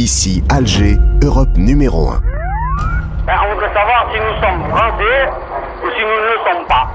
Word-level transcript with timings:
Ici 0.00 0.42
Alger, 0.48 0.96
Europe 1.22 1.58
numéro 1.58 2.08
1. 2.08 2.22
Ben, 3.26 3.34
on 3.44 3.52
voudrait 3.52 3.68
savoir 3.74 4.08
si 4.10 4.18
nous 4.18 4.32
sommes 4.40 4.70
français 4.70 5.28
ou 5.84 5.90
si 5.90 6.00
nous 6.00 6.16
ne 6.16 6.24
le 6.24 6.38
sommes 6.42 6.66
pas. 6.66 6.88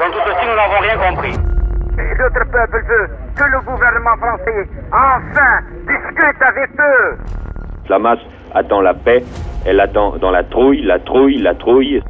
Dans 0.00 0.10
tout 0.10 0.18
ceci, 0.26 0.44
nous 0.44 0.56
n'avons 0.56 0.80
rien 0.80 0.98
compris. 1.08 1.34
Notre 2.18 2.50
peuple 2.50 2.84
veut 2.88 3.08
que 3.36 3.44
le 3.44 3.60
gouvernement 3.60 4.16
français, 4.16 4.68
enfin, 4.90 5.60
discute 5.86 6.42
avec 6.42 6.70
eux. 6.80 7.18
La 7.88 8.00
masse 8.00 8.18
attend 8.52 8.80
la 8.80 8.94
paix, 8.94 9.22
elle 9.64 9.78
attend 9.78 10.16
dans 10.16 10.32
la 10.32 10.42
trouille, 10.42 10.82
la 10.82 10.98
trouille, 10.98 11.38
la 11.38 11.54
trouille. 11.54 12.02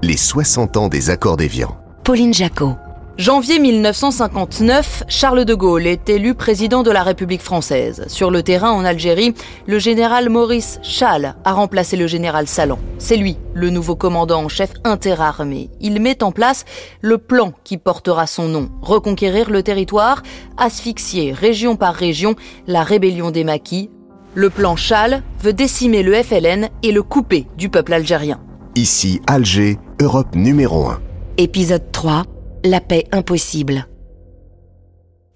Les 0.00 0.16
60 0.16 0.76
ans 0.76 0.86
des 0.86 1.10
accords 1.10 1.36
d'Évian. 1.36 1.70
Pauline 2.04 2.32
Jacot. 2.32 2.76
Janvier 3.18 3.58
1959, 3.58 5.04
Charles 5.06 5.44
de 5.44 5.54
Gaulle 5.54 5.86
est 5.86 6.08
élu 6.08 6.34
président 6.34 6.82
de 6.82 6.90
la 6.90 7.02
République 7.02 7.42
française. 7.42 8.04
Sur 8.08 8.30
le 8.30 8.42
terrain 8.42 8.70
en 8.70 8.86
Algérie, 8.86 9.34
le 9.66 9.78
général 9.78 10.30
Maurice 10.30 10.80
Chal 10.82 11.36
a 11.44 11.52
remplacé 11.52 11.98
le 11.98 12.06
général 12.06 12.48
Salan. 12.48 12.78
C'est 12.96 13.18
lui, 13.18 13.36
le 13.52 13.68
nouveau 13.68 13.96
commandant 13.96 14.42
en 14.42 14.48
chef 14.48 14.72
interarmé. 14.84 15.68
Il 15.82 16.00
met 16.00 16.22
en 16.22 16.32
place 16.32 16.64
le 17.02 17.18
plan 17.18 17.52
qui 17.64 17.76
portera 17.76 18.26
son 18.26 18.48
nom. 18.48 18.70
Reconquérir 18.80 19.50
le 19.50 19.62
territoire, 19.62 20.22
asphyxier 20.56 21.32
région 21.32 21.76
par 21.76 21.94
région 21.94 22.34
la 22.66 22.82
rébellion 22.82 23.30
des 23.30 23.44
maquis. 23.44 23.90
Le 24.34 24.48
plan 24.48 24.74
Chal 24.74 25.22
veut 25.38 25.52
décimer 25.52 26.02
le 26.02 26.14
FLN 26.14 26.70
et 26.82 26.92
le 26.92 27.02
couper 27.02 27.46
du 27.58 27.68
peuple 27.68 27.92
algérien. 27.92 28.40
Ici 28.74 29.20
Alger, 29.26 29.78
Europe 30.00 30.34
numéro 30.34 30.86
1. 30.86 30.98
Épisode 31.36 31.92
3. 31.92 32.24
La 32.64 32.80
paix 32.80 33.06
impossible. 33.10 33.86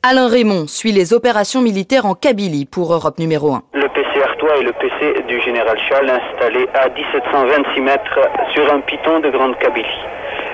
Alain 0.04 0.28
Raymond 0.28 0.68
suit 0.68 0.92
les 0.92 1.12
opérations 1.12 1.60
militaires 1.60 2.06
en 2.06 2.14
Kabylie 2.14 2.66
pour 2.66 2.92
Europe 2.92 3.18
numéro 3.18 3.52
1. 3.52 3.62
Le 3.74 3.88
PC 3.88 4.22
Artois 4.22 4.58
est 4.58 4.62
le 4.62 4.72
PC 4.72 5.24
du 5.26 5.40
général 5.40 5.76
Chal 5.88 6.08
installé 6.08 6.68
à 6.74 6.88
1726 6.88 7.80
mètres 7.80 8.20
sur 8.54 8.72
un 8.72 8.80
piton 8.80 9.18
de 9.18 9.30
Grande 9.30 9.58
Kabylie. 9.58 9.86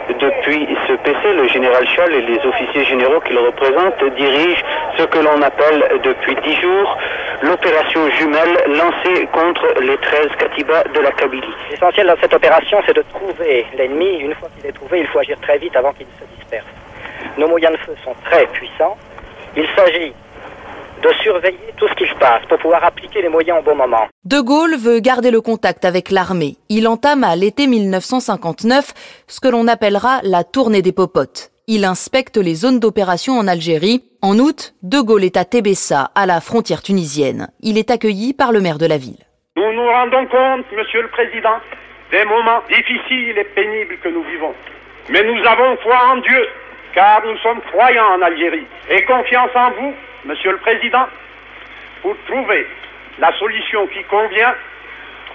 Depuis 0.09 0.69
ce 0.89 0.95
PC, 0.95 1.33
le 1.35 1.49
général 1.49 1.87
Chal 1.87 2.13
et 2.13 2.23
les 2.23 2.39
officiers 2.45 2.85
généraux 2.85 3.21
qu'il 3.21 3.39
représente 3.39 4.03
dirigent 4.17 4.63
ce 4.99 5.05
que 5.05 5.19
l'on 5.19 5.41
appelle 5.43 6.01
depuis 6.03 6.35
dix 6.45 6.57
jours 6.61 6.99
l'opération 7.43 8.09
jumelle 8.11 8.57
lancée 8.69 9.27
contre 9.33 9.65
les 9.81 9.97
13 9.97 10.29
katibas 10.39 10.85
de 10.95 11.01
la 11.01 11.13
Kabylie. 11.13 11.55
L'essentiel 11.71 12.07
dans 12.07 12.17
cette 12.21 12.35
opération, 12.35 12.79
c'est 12.87 12.97
de 12.97 13.03
trouver 13.03 13.67
l'ennemi. 13.77 14.19
Une 14.19 14.35
fois 14.35 14.49
qu'il 14.57 14.69
est 14.69 14.73
trouvé, 14.73 15.01
il 15.01 15.07
faut 15.07 15.21
agir 15.21 15.39
très 15.41 15.59
vite 15.59 15.77
avant 15.77 15.93
qu'il 15.93 16.07
se 16.19 16.25
disperse. 16.37 16.67
Nos 17.39 17.49
moyens 17.49 17.73
de 17.73 17.79
feu 17.79 17.95
sont 18.05 18.15
très 18.25 18.47
puissants. 18.47 18.97
Il 19.57 19.67
s'agit 19.77 20.13
de 21.03 21.13
surveiller 21.23 21.75
tout 21.77 21.89
ce 21.89 21.95
qui 21.95 22.09
se 22.09 22.15
passe 22.15 22.43
pour 22.49 22.59
pouvoir 22.59 22.85
appliquer 22.85 23.23
les 23.23 23.29
moyens 23.29 23.59
au 23.59 23.63
bon 23.63 23.75
moment. 23.75 24.07
De 24.25 24.41
Gaulle 24.41 24.77
veut 24.77 25.01
garder 25.01 25.31
le 25.31 25.41
contact 25.41 25.85
avec 25.85 26.11
l'armée. 26.11 26.57
Il 26.69 26.87
entame 26.89 27.25
à 27.25 27.35
l'été 27.37 27.67
1959 27.67 29.25
ce 29.27 29.41
que 29.41 29.49
l'on 29.49 29.67
appellera 29.69 30.21
la 30.23 30.45
tournée 30.45 30.83
des 30.83 30.93
popotes. 30.93 31.51
Il 31.67 31.85
inspecte 31.85 32.37
les 32.37 32.55
zones 32.55 32.81
d'opération 32.81 33.35
en 33.35 33.47
Algérie. 33.47 34.03
En 34.21 34.39
août, 34.39 34.75
De 34.83 35.01
Gaulle 35.01 35.25
est 35.25 35.37
à 35.37 35.45
Tébessa, 35.45 36.11
à 36.15 36.27
la 36.27 36.41
frontière 36.41 36.83
tunisienne. 36.83 37.49
Il 37.61 37.79
est 37.79 37.91
accueilli 37.91 38.35
par 38.35 38.53
le 38.53 38.61
maire 38.61 38.79
de 38.79 38.87
la 38.87 38.99
ville. 38.99 39.23
Nous 39.57 39.73
nous 39.73 39.87
rendons 39.87 40.27
compte, 40.27 40.65
Monsieur 40.77 41.03
le 41.03 41.09
Président, 41.09 41.59
des 42.11 42.25
moments 42.25 42.63
difficiles 42.69 43.39
et 43.39 43.45
pénibles 43.55 43.99
que 44.03 44.09
nous 44.09 44.23
vivons. 44.25 44.55
Mais 45.11 45.23
nous 45.25 45.45
avons 45.45 45.77
foi 45.83 45.97
en 46.13 46.17
Dieu, 46.19 46.47
car 46.95 47.23
nous 47.27 47.37
sommes 47.39 47.61
croyants 47.73 48.15
en 48.17 48.23
Algérie, 48.23 48.67
et 48.91 49.03
confiance 49.05 49.51
en 49.55 49.71
vous, 49.73 49.95
Monsieur 50.25 50.53
le 50.53 50.59
Président, 50.59 51.09
pour 52.01 52.17
trouver 52.27 52.65
la 53.19 53.37
solution 53.39 53.89
qui 53.89 54.05
convient 54.05 54.55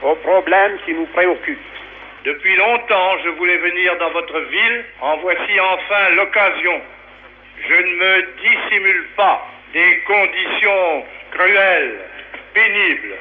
aux 0.02 0.16
problèmes 0.16 0.78
qui 0.86 0.94
nous 0.94 1.08
préoccupent. 1.08 1.60
Depuis 2.24 2.56
longtemps, 2.56 3.18
je 3.24 3.30
voulais 3.32 3.58
venir 3.58 3.98
dans 3.98 4.12
votre 4.12 4.40
ville. 4.40 4.86
En 5.02 5.18
voici 5.18 5.60
enfin 5.60 6.10
l'occasion. 6.16 6.82
Je 7.68 7.74
ne 7.74 7.96
me 7.96 8.28
dissimule 8.42 9.06
pas 9.18 9.46
des 9.74 9.98
conditions 10.08 11.06
cruelles, 11.32 12.00
pénibles, 12.54 13.16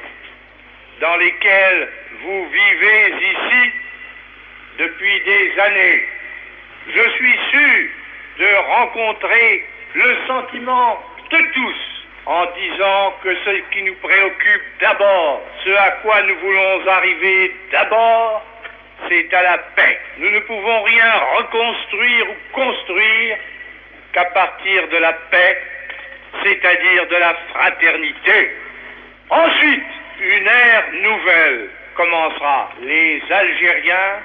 dans 1.01 1.17
lesquelles 1.17 1.89
vous 2.21 2.47
vivez 2.49 3.13
ici 3.29 3.71
depuis 4.79 5.19
des 5.21 5.59
années. 5.59 6.03
Je 6.87 7.09
suis 7.09 7.39
sûr 7.51 7.89
de 8.39 8.55
rencontrer 8.55 9.65
le 9.95 10.15
sentiment 10.27 11.03
de 11.29 11.53
tous 11.53 11.97
en 12.25 12.45
disant 12.45 13.13
que 13.23 13.33
ce 13.45 13.51
qui 13.71 13.83
nous 13.83 13.95
préoccupe 13.95 14.63
d'abord, 14.81 15.41
ce 15.63 15.69
à 15.69 15.91
quoi 16.03 16.21
nous 16.23 16.35
voulons 16.39 16.87
arriver 16.87 17.55
d'abord, 17.71 18.45
c'est 19.07 19.33
à 19.33 19.43
la 19.43 19.57
paix. 19.75 19.99
Nous 20.17 20.29
ne 20.29 20.39
pouvons 20.39 20.83
rien 20.83 21.11
reconstruire 21.37 22.25
ou 22.29 22.53
construire 22.53 23.37
qu'à 24.11 24.25
partir 24.25 24.87
de 24.89 24.97
la 24.97 25.13
paix, 25.13 25.61
c'est-à-dire 26.43 27.07
de 27.07 27.15
la 27.15 27.33
fraternité. 27.53 28.51
Ensuite, 29.29 29.83
une 30.19 30.47
ère 30.47 30.83
nouvelle 31.01 31.69
commencera. 31.95 32.71
Les 32.81 33.21
Algériens 33.29 34.19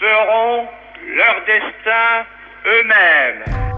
feront 0.00 0.68
leur 1.06 1.44
destin 1.44 2.26
eux-mêmes. 2.66 3.73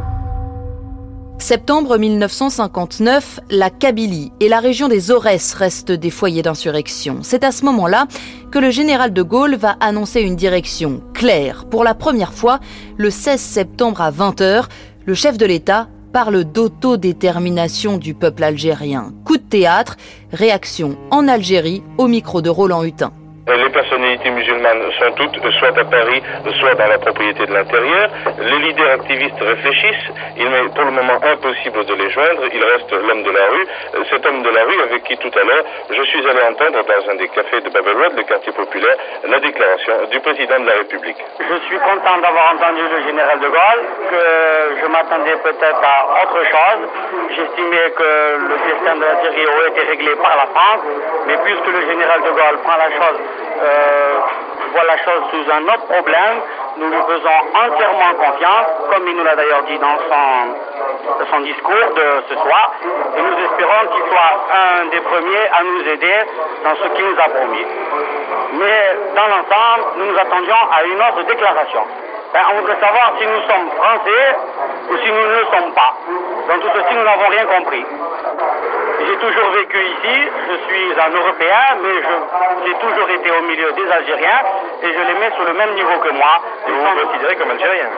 Septembre 1.39 1.99
1959, 1.99 3.41
la 3.51 3.69
Kabylie 3.71 4.33
et 4.41 4.49
la 4.49 4.59
région 4.59 4.89
des 4.89 5.11
Aurès 5.11 5.53
restent 5.53 5.93
des 5.93 6.11
foyers 6.11 6.43
d'insurrection. 6.43 7.19
C'est 7.23 7.45
à 7.45 7.53
ce 7.53 7.65
moment-là 7.67 8.07
que 8.51 8.59
le 8.59 8.71
général 8.71 9.13
de 9.13 9.23
Gaulle 9.23 9.55
va 9.55 9.77
annoncer 9.81 10.23
une 10.23 10.35
direction 10.35 11.03
claire. 11.13 11.67
Pour 11.67 11.85
la 11.85 11.95
première 11.95 12.33
fois, 12.33 12.59
le 12.97 13.11
16 13.11 13.39
septembre 13.39 14.01
à 14.01 14.11
20h, 14.11 14.65
le 15.05 15.15
chef 15.15 15.37
de 15.37 15.47
l'État 15.47 15.89
parle 16.13 16.45
d'autodétermination 16.45 17.99
du 17.99 18.15
peuple 18.15 18.43
algérien. 18.43 19.13
Coup 19.25 19.37
de 19.37 19.43
théâtre, 19.43 19.97
réaction 20.33 20.97
en 21.11 21.29
Algérie 21.29 21.83
au 21.99 22.09
micro 22.09 22.41
de 22.41 22.49
Roland 22.49 22.83
Hutin. 22.83 23.13
Les 23.47 23.71
personnalités 23.71 24.31
musulmanes 24.31 24.83
sont 24.99 25.13
toutes 25.13 25.51
soit 25.53 25.79
à 25.79 25.85
Paris, 25.85 26.21
soit 26.59 26.75
dans 26.75 26.89
la 26.89 26.99
propriété 26.99 27.47
de 27.47 27.53
l'intérieur. 27.55 28.11
Les 28.41 28.59
leaders 28.59 28.91
activistes 28.91 29.39
réfléchissent. 29.41 30.11
Il 30.37 30.51
m'est 30.51 30.75
pour 30.75 30.85
le 30.85 30.91
moment 30.91 31.21
impossible 31.23 31.85
de 31.85 31.95
les 31.95 32.11
joindre. 32.11 32.43
Il 32.53 32.65
reste 32.65 32.91
l'homme 32.91 33.23
de 33.23 33.31
la 33.31 33.47
rue. 33.47 33.67
Cet 34.11 34.27
homme 34.27 34.43
de 34.43 34.51
la 34.51 34.65
rue 34.65 34.83
avec 34.83 35.05
qui 35.05 35.17
tout 35.19 35.31
à 35.39 35.45
l'heure 35.45 35.65
je 35.91 36.03
suis 36.03 36.27
allé 36.27 36.43
entendre 36.43 36.83
dans 36.83 37.11
un 37.11 37.15
des 37.15 37.29
cafés 37.29 37.61
de 37.61 37.71
Babel 37.71 37.95
le 38.17 38.23
quartier 38.25 38.53
populaire, 38.53 38.97
la 39.29 39.39
déclaration 39.39 39.95
du 40.11 40.19
président 40.21 40.61
de 40.61 40.67
la 40.67 40.75
République. 40.83 41.17
Je 41.39 41.57
suis 41.67 41.79
content 41.79 42.19
d'avoir 42.19 42.53
entendu 42.53 42.83
le 42.83 43.07
général 43.07 43.39
de 43.39 43.47
Gaulle, 43.47 43.83
que 44.11 44.81
je 44.83 44.87
m'attendais 44.91 45.37
peut-être 45.45 45.83
à 45.83 46.23
autre 46.23 46.43
chose. 46.51 46.83
J'estimais 47.31 47.91
que 47.95 48.11
le 48.43 48.57
destin 48.67 48.97
de 48.97 49.05
l'Algérie 49.07 49.47
aurait 49.47 49.71
été 49.71 49.83
réglé 49.87 50.17
par 50.17 50.37
la 50.37 50.47
France, 50.51 50.83
mais 51.29 51.39
puisque 51.45 51.67
le 51.67 51.87
général 51.87 52.23
de 52.23 52.31
Gaulle 52.31 52.59
prend 52.65 52.77
la 52.77 52.91
chose 52.91 53.21
euh, 53.36 53.36
voit 54.73 54.85
la 54.85 54.99
chose 54.99 55.23
sous 55.31 55.51
un 55.51 55.63
autre 55.65 55.87
problème. 55.87 56.37
Nous 56.77 56.89
lui 56.91 57.01
faisons 57.09 57.39
entièrement 57.55 58.13
confiance, 58.21 58.67
comme 58.91 59.09
il 59.09 59.17
nous 59.17 59.25
l'a 59.25 59.35
d'ailleurs 59.35 59.63
dit 59.63 59.79
dans 59.79 59.97
son, 60.09 61.25
son 61.31 61.41
discours 61.41 61.89
de 61.97 62.23
ce 62.29 62.35
soir, 62.35 62.73
et 63.17 63.21
nous 63.23 63.45
espérons 63.45 63.87
qu'il 63.93 64.05
soit 64.11 64.35
un 64.53 64.85
des 64.87 65.01
premiers 65.01 65.49
à 65.53 65.63
nous 65.65 65.89
aider 65.89 66.17
dans 66.65 66.75
ce 66.77 66.89
qu'il 66.89 67.05
nous 67.07 67.19
a 67.19 67.29
promis. 67.29 67.67
Mais 68.53 68.97
dans 69.15 69.27
l'ensemble, 69.27 69.85
nous 69.97 70.13
nous 70.13 70.19
attendions 70.19 70.63
à 70.71 70.85
une 70.85 71.01
autre 71.01 71.23
déclaration. 71.27 71.83
Ben, 72.33 72.41
on 72.53 72.61
voudrait 72.61 72.81
savoir 72.81 73.13
si 73.19 73.27
nous 73.27 73.41
sommes 73.49 73.71
français 73.79 74.37
ou 74.91 74.97
si 74.99 75.11
nous 75.11 75.27
ne 75.29 75.39
le 75.41 75.47
sommes 75.47 75.73
pas. 75.73 75.95
Dans 76.49 76.59
tout 76.59 76.69
ceci, 76.75 76.95
nous 76.95 77.05
n'avons 77.05 77.29
rien 77.29 77.47
compris. 77.47 77.87
J'ai 78.99 79.17
toujours 79.19 79.51
vécu 79.53 79.77
ici, 79.77 80.17
je 80.49 80.57
suis 80.67 80.87
un 80.97 81.13
Européen, 81.13 81.63
mais 81.83 81.97
j'ai 82.65 82.75
toujours 82.81 83.09
été 83.11 83.31
au 83.31 83.43
milieu 83.43 83.73
des 83.73 83.89
Algériens 83.91 84.41
et 84.83 84.89
je 84.89 85.03
les 85.09 85.19
mets 85.21 85.33
sur 85.37 85.45
le 85.45 85.53
même 85.53 85.75
niveau 85.75 85.99
que 86.01 86.13
moi. 86.13 86.41
Et 86.67 86.73
vous 86.73 86.81
vous 86.81 87.07
considérez 87.07 87.37
comme 87.37 87.51
Algérien? 87.51 87.89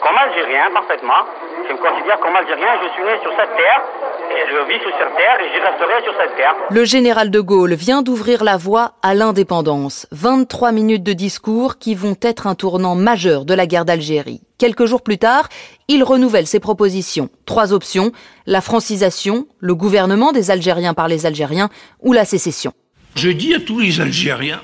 Comme 0.00 0.16
Algérien, 0.16 0.70
parfaitement. 0.72 1.22
Je 1.68 1.72
me 1.72 1.78
considère 1.78 2.18
comme 2.20 2.36
Algérien, 2.36 2.72
je 2.82 2.88
suis 2.94 3.04
né 3.04 3.18
sur 3.22 3.32
cette 3.36 3.56
terre 3.56 3.82
et 4.30 4.42
je 4.48 4.58
vis 4.72 4.80
sur 4.80 4.92
cette 4.98 5.16
terre 5.16 5.36
et 5.40 5.48
j'y 5.52 5.60
resterai 5.60 6.02
sur 6.04 6.14
cette 6.18 6.36
terre. 6.36 6.54
Le 6.70 6.84
général 6.84 7.30
de 7.30 7.40
Gaulle 7.40 7.74
vient 7.74 8.02
d'ouvrir 8.02 8.42
la 8.42 8.56
voie 8.56 8.92
à 9.02 9.14
l'indépendance. 9.14 10.06
23 10.12 10.72
minutes 10.72 11.02
de 11.02 11.12
discours 11.12 11.78
qui 11.78 11.94
vont 11.94 12.16
être 12.22 12.46
un 12.46 12.54
tournant 12.54 12.94
majeur 12.94 13.44
de 13.44 13.54
la 13.54 13.66
guerre 13.66 13.84
d'Algérie. 13.84 14.45
Quelques 14.58 14.86
jours 14.86 15.02
plus 15.02 15.18
tard, 15.18 15.48
il 15.88 16.02
renouvelle 16.02 16.46
ses 16.46 16.60
propositions. 16.60 17.28
Trois 17.44 17.72
options, 17.72 18.12
la 18.46 18.60
francisation, 18.60 19.46
le 19.60 19.74
gouvernement 19.74 20.32
des 20.32 20.50
Algériens 20.50 20.94
par 20.94 21.08
les 21.08 21.26
Algériens 21.26 21.68
ou 22.00 22.12
la 22.12 22.24
sécession. 22.24 22.72
Je 23.16 23.28
dis 23.28 23.54
à 23.54 23.60
tous 23.60 23.80
les 23.80 24.00
Algériens, 24.00 24.62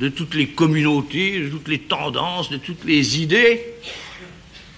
de 0.00 0.08
toutes 0.08 0.34
les 0.34 0.48
communautés, 0.48 1.40
de 1.40 1.48
toutes 1.48 1.68
les 1.68 1.78
tendances, 1.78 2.50
de 2.50 2.56
toutes 2.56 2.84
les 2.84 3.20
idées, 3.20 3.62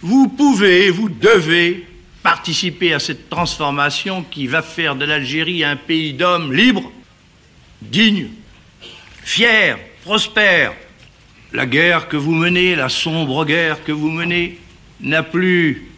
vous 0.03 0.29
pouvez, 0.29 0.91
vous 0.91 1.09
devez 1.09 1.87
participer 2.23 2.93
à 2.93 2.99
cette 2.99 3.31
transformation 3.31 4.25
qui 4.31 4.47
va 4.47 4.63
faire 4.63 4.97
de 4.97 5.05
l'Algérie 5.05 5.65
un 5.65 5.77
pays 5.77 6.13
d'hommes 6.13 6.53
libres, 6.53 6.91
digne, 7.83 8.29
fier, 9.23 9.79
prospère. 10.05 10.75
La 11.52 11.66
guerre 11.66 12.08
que 12.08 12.16
vous 12.16 12.34
menez, 12.34 12.75
la 12.75 12.88
sombre 12.88 13.44
guerre 13.44 13.84
que 13.84 13.93
vous 13.93 14.10
menez, 14.10 14.58
n'a 15.00 15.22
plus 15.22 15.90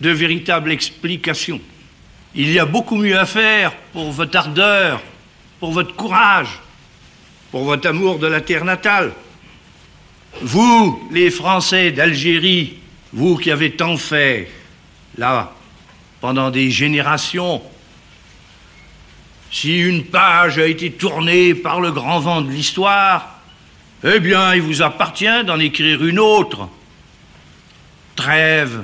de 0.00 0.10
véritable 0.10 0.72
explication. 0.72 1.60
Il 2.34 2.50
y 2.50 2.58
a 2.58 2.66
beaucoup 2.66 2.96
mieux 2.96 3.18
à 3.18 3.26
faire 3.26 3.74
pour 3.92 4.10
votre 4.12 4.36
ardeur, 4.36 5.02
pour 5.60 5.72
votre 5.72 5.94
courage, 5.94 6.60
pour 7.50 7.64
votre 7.64 7.88
amour 7.88 8.18
de 8.18 8.26
la 8.26 8.40
terre 8.40 8.64
natale. 8.64 9.12
Vous, 10.42 11.08
les 11.12 11.30
Français 11.30 11.92
d'Algérie, 11.92 12.78
vous 13.12 13.36
qui 13.36 13.50
avez 13.50 13.72
tant 13.72 13.96
fait, 13.96 14.50
là, 15.16 15.54
pendant 16.20 16.50
des 16.50 16.70
générations, 16.70 17.62
si 19.50 19.78
une 19.78 20.04
page 20.04 20.58
a 20.58 20.66
été 20.66 20.90
tournée 20.90 21.54
par 21.54 21.80
le 21.80 21.92
grand 21.92 22.20
vent 22.20 22.42
de 22.42 22.50
l'histoire, 22.50 23.35
eh 24.04 24.20
bien, 24.20 24.54
il 24.54 24.62
vous 24.62 24.82
appartient 24.82 25.44
d'en 25.44 25.58
écrire 25.58 26.04
une 26.04 26.18
autre. 26.18 26.68
Trêve 28.14 28.82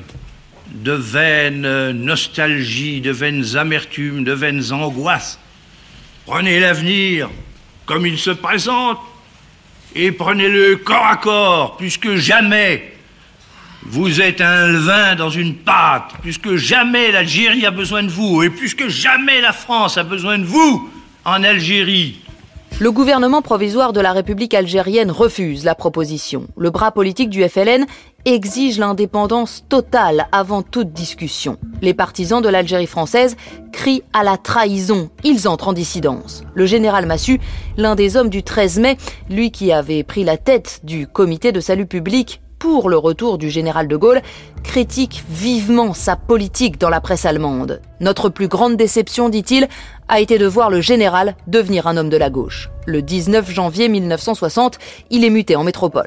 de 0.73 0.93
vaines 0.93 1.91
nostalgies, 1.93 3.01
de 3.01 3.11
vaines 3.11 3.57
amertumes, 3.57 4.25
de 4.25 4.33
vaines 4.33 4.73
angoisses. 4.73 5.39
Prenez 6.27 6.61
l'avenir 6.61 7.29
comme 7.85 8.07
il 8.07 8.19
se 8.19 8.31
présente 8.31 8.99
et 9.95 10.13
prenez-le 10.13 10.77
corps 10.77 11.07
à 11.07 11.17
corps, 11.17 11.77
puisque 11.77 12.15
jamais 12.15 12.93
vous 13.83 14.21
êtes 14.21 14.41
un 14.41 14.69
levain 14.69 15.17
dans 15.17 15.31
une 15.31 15.57
pâte, 15.57 16.13
puisque 16.23 16.55
jamais 16.57 17.11
l'Algérie 17.13 17.67
a 17.67 17.71
besoin 17.71 18.03
de 18.03 18.09
vous, 18.09 18.43
et 18.43 18.51
puisque 18.51 18.89
jamais 18.89 19.41
la 19.41 19.53
France 19.53 19.99
a 19.99 20.05
besoin 20.05 20.39
de 20.39 20.45
vous 20.45 20.91
en 21.25 21.43
Algérie. 21.43 22.21
Le 22.81 22.91
gouvernement 22.91 23.43
provisoire 23.43 23.93
de 23.93 24.01
la 24.01 24.13
République 24.13 24.55
algérienne 24.55 25.11
refuse 25.11 25.65
la 25.65 25.75
proposition. 25.75 26.49
Le 26.57 26.71
bras 26.71 26.91
politique 26.91 27.31
du 27.31 27.47
FLN 27.49 27.87
exige 28.25 28.79
l'indépendance 28.79 29.65
totale 29.69 30.27
avant 30.33 30.63
toute 30.63 30.93
discussion. 30.93 31.59
Les 31.81 31.95
partisans 31.95 32.43
de 32.43 32.49
l'Algérie 32.49 32.87
française 32.87 33.37
crient 33.73 34.03
à 34.13 34.25
la 34.25 34.37
trahison. 34.37 35.11
Ils 35.23 35.49
entrent 35.49 35.69
en 35.69 35.73
dissidence. 35.73 36.43
Le 36.55 36.67
général 36.67 37.07
Massu, 37.07 37.41
l'un 37.77 37.95
des 37.95 38.17
hommes 38.17 38.31
du 38.31 38.43
13 38.43 38.81
mai, 38.81 38.97
lui 39.31 39.51
qui 39.51 39.71
avait 39.73 40.03
pris 40.03 40.25
la 40.25 40.37
tête 40.37 40.81
du 40.83 41.07
comité 41.07 41.53
de 41.53 41.61
salut 41.61 41.87
public 41.87 42.41
pour 42.63 42.89
le 42.89 42.97
retour 42.97 43.39
du 43.39 43.51
général 43.51 43.89
de 43.89 43.97
Gaulle, 43.97 44.21
critique 44.63 45.25
vivement 45.29 45.95
sa 45.95 46.15
politique 46.15 46.79
dans 46.79 46.91
la 46.91 47.01
presse 47.01 47.27
allemande. 47.27 47.81
Notre 47.99 48.29
plus 48.29 48.47
grande 48.47 48.77
déception, 48.77 49.29
dit-il, 49.29 49.67
a 50.09 50.21
été 50.21 50.39
de 50.39 50.47
voir 50.47 50.71
le 50.71 50.81
général 50.81 51.35
devenir 51.49 51.89
un 51.89 51.97
homme 51.97 52.09
de 52.09 52.17
la 52.17 52.31
gauche. 52.31 52.71
Le 52.87 53.03
19 53.03 53.51
janvier 53.51 53.89
1960, 53.89 54.79
il 55.11 55.25
est 55.25 55.31
muté 55.31 55.57
en 55.57 55.65
métropole. 55.65 56.07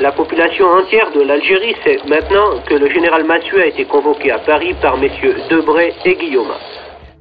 La 0.00 0.12
population 0.12 0.66
entière 0.66 1.10
de 1.14 1.22
l'Algérie 1.22 1.74
sait 1.82 1.98
maintenant 2.06 2.60
que 2.68 2.74
le 2.74 2.90
général 2.90 3.24
Mathieu 3.24 3.62
a 3.62 3.66
été 3.66 3.86
convoqué 3.86 4.30
à 4.30 4.40
Paris 4.40 4.74
par 4.82 4.98
messieurs 4.98 5.34
Debray 5.48 5.94
et 6.04 6.14
Guillaume. 6.14 6.52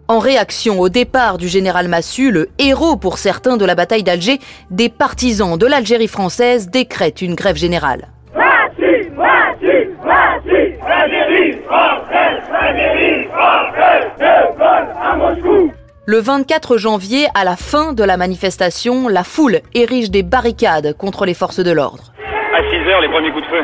En 0.09 0.19
réaction 0.19 0.81
au 0.81 0.89
départ 0.89 1.37
du 1.37 1.47
général 1.47 1.87
Massu, 1.87 2.31
le 2.31 2.49
héros 2.59 2.97
pour 2.97 3.19
certains 3.19 3.55
de 3.55 3.63
la 3.63 3.75
bataille 3.75 4.03
d'Alger, 4.03 4.39
des 4.69 4.89
partisans 4.89 5.57
de 5.57 5.65
l'Algérie 5.65 6.09
française 6.09 6.69
décrètent 6.69 7.21
une 7.21 7.33
grève 7.33 7.55
générale. 7.55 8.09
Massu, 8.37 9.09
Massu, 9.15 9.89
Massu, 10.05 10.75
l'Algérie 10.87 11.57
française, 11.65 12.43
l'Algérie 12.51 13.27
française, 13.29 14.11
de 14.19 14.61
à 15.01 15.15
Moscou. 15.15 15.71
Le 16.09 16.19
24 16.19 16.77
janvier, 16.77 17.27
à 17.35 17.43
la 17.43 17.57
fin 17.57 17.91
de 17.91 18.01
la 18.01 18.15
manifestation, 18.15 19.09
la 19.09 19.25
foule 19.25 19.59
érige 19.75 20.09
des 20.09 20.23
barricades 20.23 20.95
contre 20.95 21.25
les 21.25 21.33
forces 21.33 21.59
de 21.59 21.69
l'ordre. 21.69 22.13
À 22.55 22.63
6 22.63 22.75
heures, 22.87 23.01
les 23.01 23.09
premiers 23.09 23.29
coups 23.29 23.43
de 23.43 23.49
feu 23.49 23.61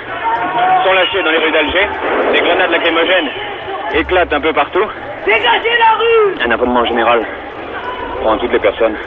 sont 0.84 0.92
lâchés 0.92 1.24
dans 1.24 1.32
les 1.32 1.38
rues 1.38 1.54
d'Alger. 1.54 1.88
Des 2.34 2.42
grenades 2.42 2.70
lacrymogènes 2.70 3.30
éclatent 3.94 4.34
un 4.34 4.42
peu 4.42 4.52
partout. 4.52 4.84
Dégagez 5.26 5.72
la 5.80 5.96
rue 5.96 6.46
Un 6.46 6.52
abonnement 6.52 6.84
général 6.84 7.26
pour 8.22 8.38
toutes 8.38 8.52
les 8.52 8.60
personnes 8.60 8.98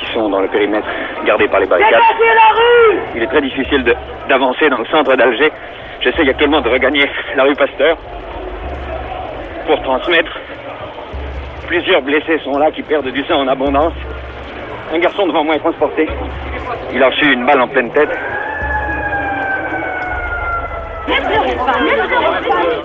qui 0.00 0.10
sont 0.14 0.30
dans 0.30 0.40
le 0.40 0.48
périmètre 0.48 0.88
gardé 1.26 1.46
par 1.48 1.60
les 1.60 1.66
barricades. 1.66 2.00
Dégagez 2.00 2.34
la 2.34 2.54
rue 2.56 2.98
Il 3.16 3.22
est 3.24 3.26
très 3.26 3.42
difficile 3.42 3.94
d'avancer 4.26 4.70
dans 4.70 4.78
le 4.78 4.86
centre 4.86 5.14
d'Alger. 5.16 5.52
J'essaye 6.00 6.30
actuellement 6.30 6.62
de 6.62 6.70
regagner 6.70 7.04
la 7.36 7.42
rue 7.42 7.54
Pasteur 7.56 7.98
pour 9.66 9.82
transmettre. 9.82 10.32
Plusieurs 11.66 12.02
blessés 12.02 12.38
sont 12.44 12.58
là 12.58 12.70
qui 12.70 12.82
perdent 12.82 13.08
du 13.08 13.24
sang 13.24 13.40
en 13.40 13.48
abondance. 13.48 13.92
Un 14.92 14.98
garçon 14.98 15.26
devant 15.26 15.42
moi 15.42 15.56
est 15.56 15.60
transporté. 15.60 16.08
Il 16.92 17.02
a 17.02 17.08
reçu 17.08 17.32
une 17.32 17.44
balle 17.44 17.60
en 17.60 17.68
pleine 17.68 17.92
tête. 17.92 18.10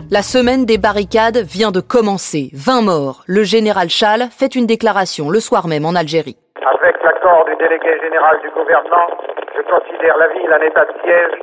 La 0.09 0.21
semaine 0.23 0.65
des 0.65 0.77
barricades 0.77 1.37
vient 1.45 1.71
de 1.71 1.79
commencer. 1.79 2.49
20 2.53 2.81
morts. 2.81 3.23
Le 3.27 3.43
général 3.43 3.89
Chal 3.89 4.29
fait 4.31 4.55
une 4.55 4.65
déclaration 4.65 5.29
le 5.29 5.39
soir 5.39 5.67
même 5.67 5.85
en 5.85 5.93
Algérie. 5.93 6.37
Avec 6.65 6.95
l'accord 7.03 7.45
du 7.45 7.55
délégué 7.57 7.93
général 8.01 8.41
du 8.41 8.49
gouvernement, 8.49 9.07
je 9.55 9.61
considère 9.61 10.17
la 10.17 10.27
ville 10.33 10.51
en 10.51 10.61
état 10.65 10.85
de 10.85 10.93
siège. 11.05 11.37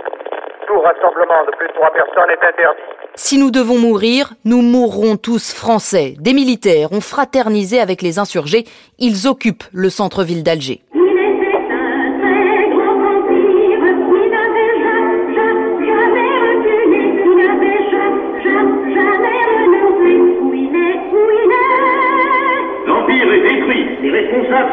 Tout 0.67 0.81
rassemblement 0.81 1.45
de 1.47 1.57
plus 1.57 1.69
de 1.69 1.73
trois 1.73 1.91
personnes 1.93 2.31
est 2.31 2.45
interdit. 2.45 2.98
Si 3.21 3.37
nous 3.37 3.51
devons 3.51 3.81
mourir, 3.81 4.35
nous 4.45 4.63
mourrons 4.63 5.17
tous 5.17 5.53
français. 5.53 6.15
Des 6.21 6.33
militaires 6.33 6.93
ont 6.93 7.01
fraternisé 7.01 7.81
avec 7.81 8.01
les 8.01 8.21
insurgés. 8.21 8.65
Ils 9.01 9.27
occupent 9.27 9.65
le 9.73 9.91
centre-ville 9.91 10.45
d'Alger. 10.45 10.83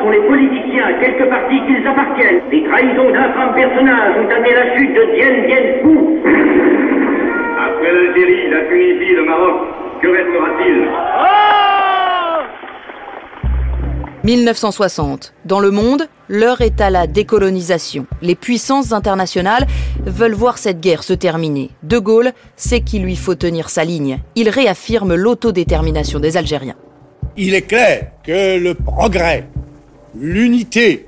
sont 0.02 0.10
les 0.10 0.22
politiciens, 0.22 0.94
quelques 1.02 1.30
partis 1.30 1.62
qu'ils 1.66 1.86
appartiennent. 1.88 2.42
Les 2.52 2.64
trahisons 2.64 3.10
d'infâmes 3.12 3.56
personnages 3.56 4.16
ont 4.18 4.30
amené 4.30 4.54
la 4.54 4.78
chute 4.78 4.94
de 4.94 5.04
Dien 5.16 5.32
Bien 5.48 5.64
Phu. 5.82 6.75
Après 7.86 7.98
l'Algérie, 7.98 8.50
la 8.50 8.64
Tunisie, 8.68 9.14
le 9.14 9.26
Maroc, 9.26 9.62
que 10.02 10.08
restera-t-il 10.08 10.90
1960. 14.24 15.36
Dans 15.46 15.60
le 15.60 15.70
monde, 15.70 16.08
l'heure 16.28 16.62
est 16.62 16.82
à 16.82 16.90
la 16.90 17.06
décolonisation. 17.06 18.08
Les 18.24 18.34
puissances 18.34 18.92
internationales 18.92 19.68
veulent 20.04 20.34
voir 20.34 20.58
cette 20.58 20.80
guerre 20.80 21.04
se 21.04 21.14
terminer. 21.14 21.70
De 21.84 22.00
Gaulle 22.00 22.32
sait 22.56 22.82
qu'il 22.82 23.04
lui 23.04 23.16
faut 23.16 23.36
tenir 23.36 23.70
sa 23.70 23.84
ligne. 23.84 24.18
Il 24.34 24.50
réaffirme 24.50 25.14
l'autodétermination 25.14 26.20
des 26.20 26.38
Algériens. 26.38 26.78
Il 27.38 27.54
est 27.54 27.68
clair 27.68 28.14
que 28.24 28.58
le 28.58 28.74
progrès 28.74 29.48
l'unité, 30.18 31.06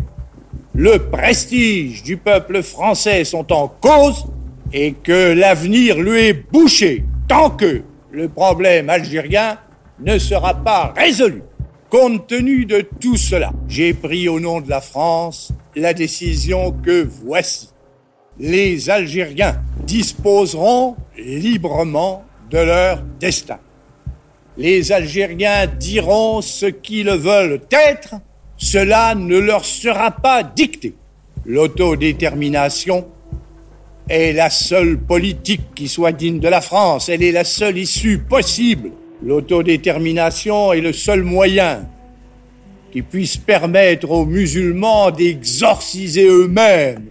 le 0.75 0.99
prestige 1.09 2.03
du 2.03 2.17
peuple 2.17 2.61
français 2.61 3.23
sont 3.23 3.51
en 3.51 3.67
cause 3.67 4.27
et 4.73 4.93
que 4.93 5.33
l'avenir 5.33 5.97
lui 5.97 6.27
est 6.27 6.51
bouché 6.51 7.03
tant 7.27 7.49
que 7.49 7.81
le 8.11 8.29
problème 8.29 8.89
algérien 8.89 9.57
ne 9.99 10.17
sera 10.17 10.53
pas 10.53 10.93
résolu. 10.95 11.43
Compte 11.89 12.27
tenu 12.27 12.65
de 12.65 12.81
tout 12.81 13.15
cela, 13.15 13.51
j'ai 13.67 13.93
pris 13.93 14.27
au 14.27 14.39
nom 14.39 14.61
de 14.61 14.69
la 14.69 14.81
France 14.81 15.53
la 15.75 15.93
décision 15.93 16.71
que 16.71 17.07
voici. 17.23 17.69
Les 18.39 18.89
Algériens 18.89 19.61
disposeront 19.83 20.95
librement 21.17 22.25
de 22.49 22.57
leur 22.57 23.01
destin. 23.19 23.59
Les 24.57 24.91
Algériens 24.91 25.67
diront 25.67 26.41
ce 26.41 26.65
qu'ils 26.65 27.09
veulent 27.09 27.61
être 27.71 28.15
cela 28.57 29.13
ne 29.13 29.37
leur 29.37 29.63
sera 29.63 30.11
pas 30.11 30.43
dicté. 30.43 30.95
L'autodétermination 31.45 33.07
est 34.09 34.33
la 34.33 34.49
seule 34.49 34.97
politique 34.97 35.73
qui 35.75 35.87
soit 35.87 36.11
digne 36.11 36.39
de 36.39 36.47
la 36.47 36.61
France. 36.61 37.09
Elle 37.09 37.23
est 37.23 37.31
la 37.31 37.43
seule 37.43 37.77
issue 37.77 38.19
possible. 38.19 38.91
L'autodétermination 39.23 40.73
est 40.73 40.81
le 40.81 40.93
seul 40.93 41.23
moyen 41.23 41.87
qui 42.91 43.01
puisse 43.01 43.37
permettre 43.37 44.09
aux 44.09 44.25
musulmans 44.25 45.11
d'exorciser 45.11 46.27
eux-mêmes 46.27 47.05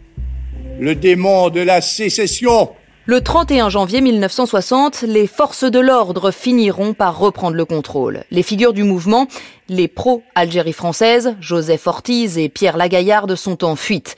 le 0.80 0.94
démon 0.94 1.50
de 1.50 1.60
la 1.60 1.80
sécession. 1.80 2.70
Le 3.08 3.20
31 3.20 3.68
janvier 3.68 4.00
1960, 4.00 5.02
les 5.02 5.28
forces 5.28 5.62
de 5.62 5.78
l'ordre 5.78 6.32
finiront 6.32 6.92
par 6.92 7.18
reprendre 7.18 7.56
le 7.56 7.64
contrôle. 7.64 8.24
Les 8.32 8.42
figures 8.42 8.72
du 8.72 8.82
mouvement, 8.82 9.28
les 9.68 9.86
pro-Algérie 9.86 10.72
française, 10.72 11.36
Joseph 11.40 11.86
Ortiz 11.86 12.36
et 12.36 12.48
Pierre 12.48 12.76
Lagaillarde 12.76 13.36
sont 13.36 13.62
en 13.62 13.76
fuite. 13.76 14.16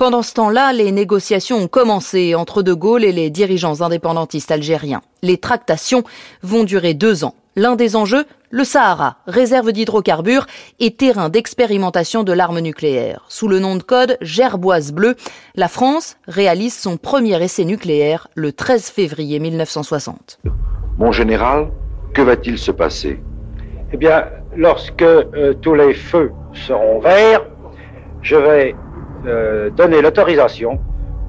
Pendant 0.00 0.22
ce 0.22 0.32
temps-là, 0.32 0.72
les 0.72 0.92
négociations 0.92 1.58
ont 1.58 1.68
commencé 1.68 2.34
entre 2.34 2.62
De 2.62 2.72
Gaulle 2.72 3.04
et 3.04 3.12
les 3.12 3.28
dirigeants 3.28 3.82
indépendantistes 3.82 4.50
algériens. 4.50 5.02
Les 5.20 5.36
tractations 5.36 6.04
vont 6.42 6.64
durer 6.64 6.94
deux 6.94 7.22
ans. 7.22 7.34
L'un 7.54 7.76
des 7.76 7.96
enjeux, 7.96 8.24
le 8.48 8.64
Sahara, 8.64 9.18
réserve 9.26 9.72
d'hydrocarbures 9.72 10.46
et 10.78 10.92
terrain 10.92 11.28
d'expérimentation 11.28 12.22
de 12.22 12.32
l'arme 12.32 12.60
nucléaire. 12.60 13.26
Sous 13.28 13.46
le 13.46 13.58
nom 13.58 13.76
de 13.76 13.82
code 13.82 14.16
Gerboise 14.22 14.92
Bleue, 14.92 15.16
la 15.54 15.68
France 15.68 16.16
réalise 16.26 16.78
son 16.78 16.96
premier 16.96 17.38
essai 17.44 17.66
nucléaire 17.66 18.28
le 18.34 18.52
13 18.52 18.88
février 18.88 19.38
1960. 19.38 20.40
Mon 20.96 21.12
général, 21.12 21.68
que 22.14 22.22
va-t-il 22.22 22.56
se 22.56 22.70
passer? 22.70 23.20
Eh 23.92 23.98
bien, 23.98 24.24
lorsque 24.56 25.02
euh, 25.02 25.52
tous 25.60 25.74
les 25.74 25.92
feux 25.92 26.32
seront 26.54 27.00
verts, 27.00 27.44
je 28.22 28.36
vais 28.36 28.74
euh, 29.26 29.70
donner 29.70 30.02
l'autorisation 30.02 30.80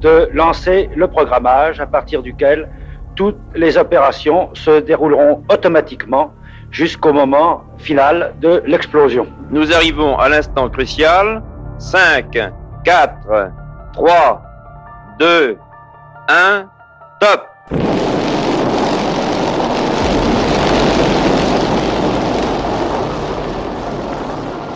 de 0.01 0.29
lancer 0.33 0.89
le 0.95 1.07
programmage 1.07 1.79
à 1.79 1.85
partir 1.85 2.21
duquel 2.21 2.69
toutes 3.15 3.39
les 3.55 3.77
opérations 3.77 4.49
se 4.53 4.79
dérouleront 4.79 5.43
automatiquement 5.49 6.33
jusqu'au 6.71 7.13
moment 7.13 7.63
final 7.77 8.33
de 8.39 8.63
l'explosion. 8.65 9.27
Nous 9.51 9.73
arrivons 9.73 10.17
à 10.17 10.29
l'instant 10.29 10.69
crucial. 10.69 11.43
5, 11.77 12.37
4, 12.83 13.51
3, 13.93 14.43
2, 15.19 15.57
1, 16.29 16.65
top 17.19 17.47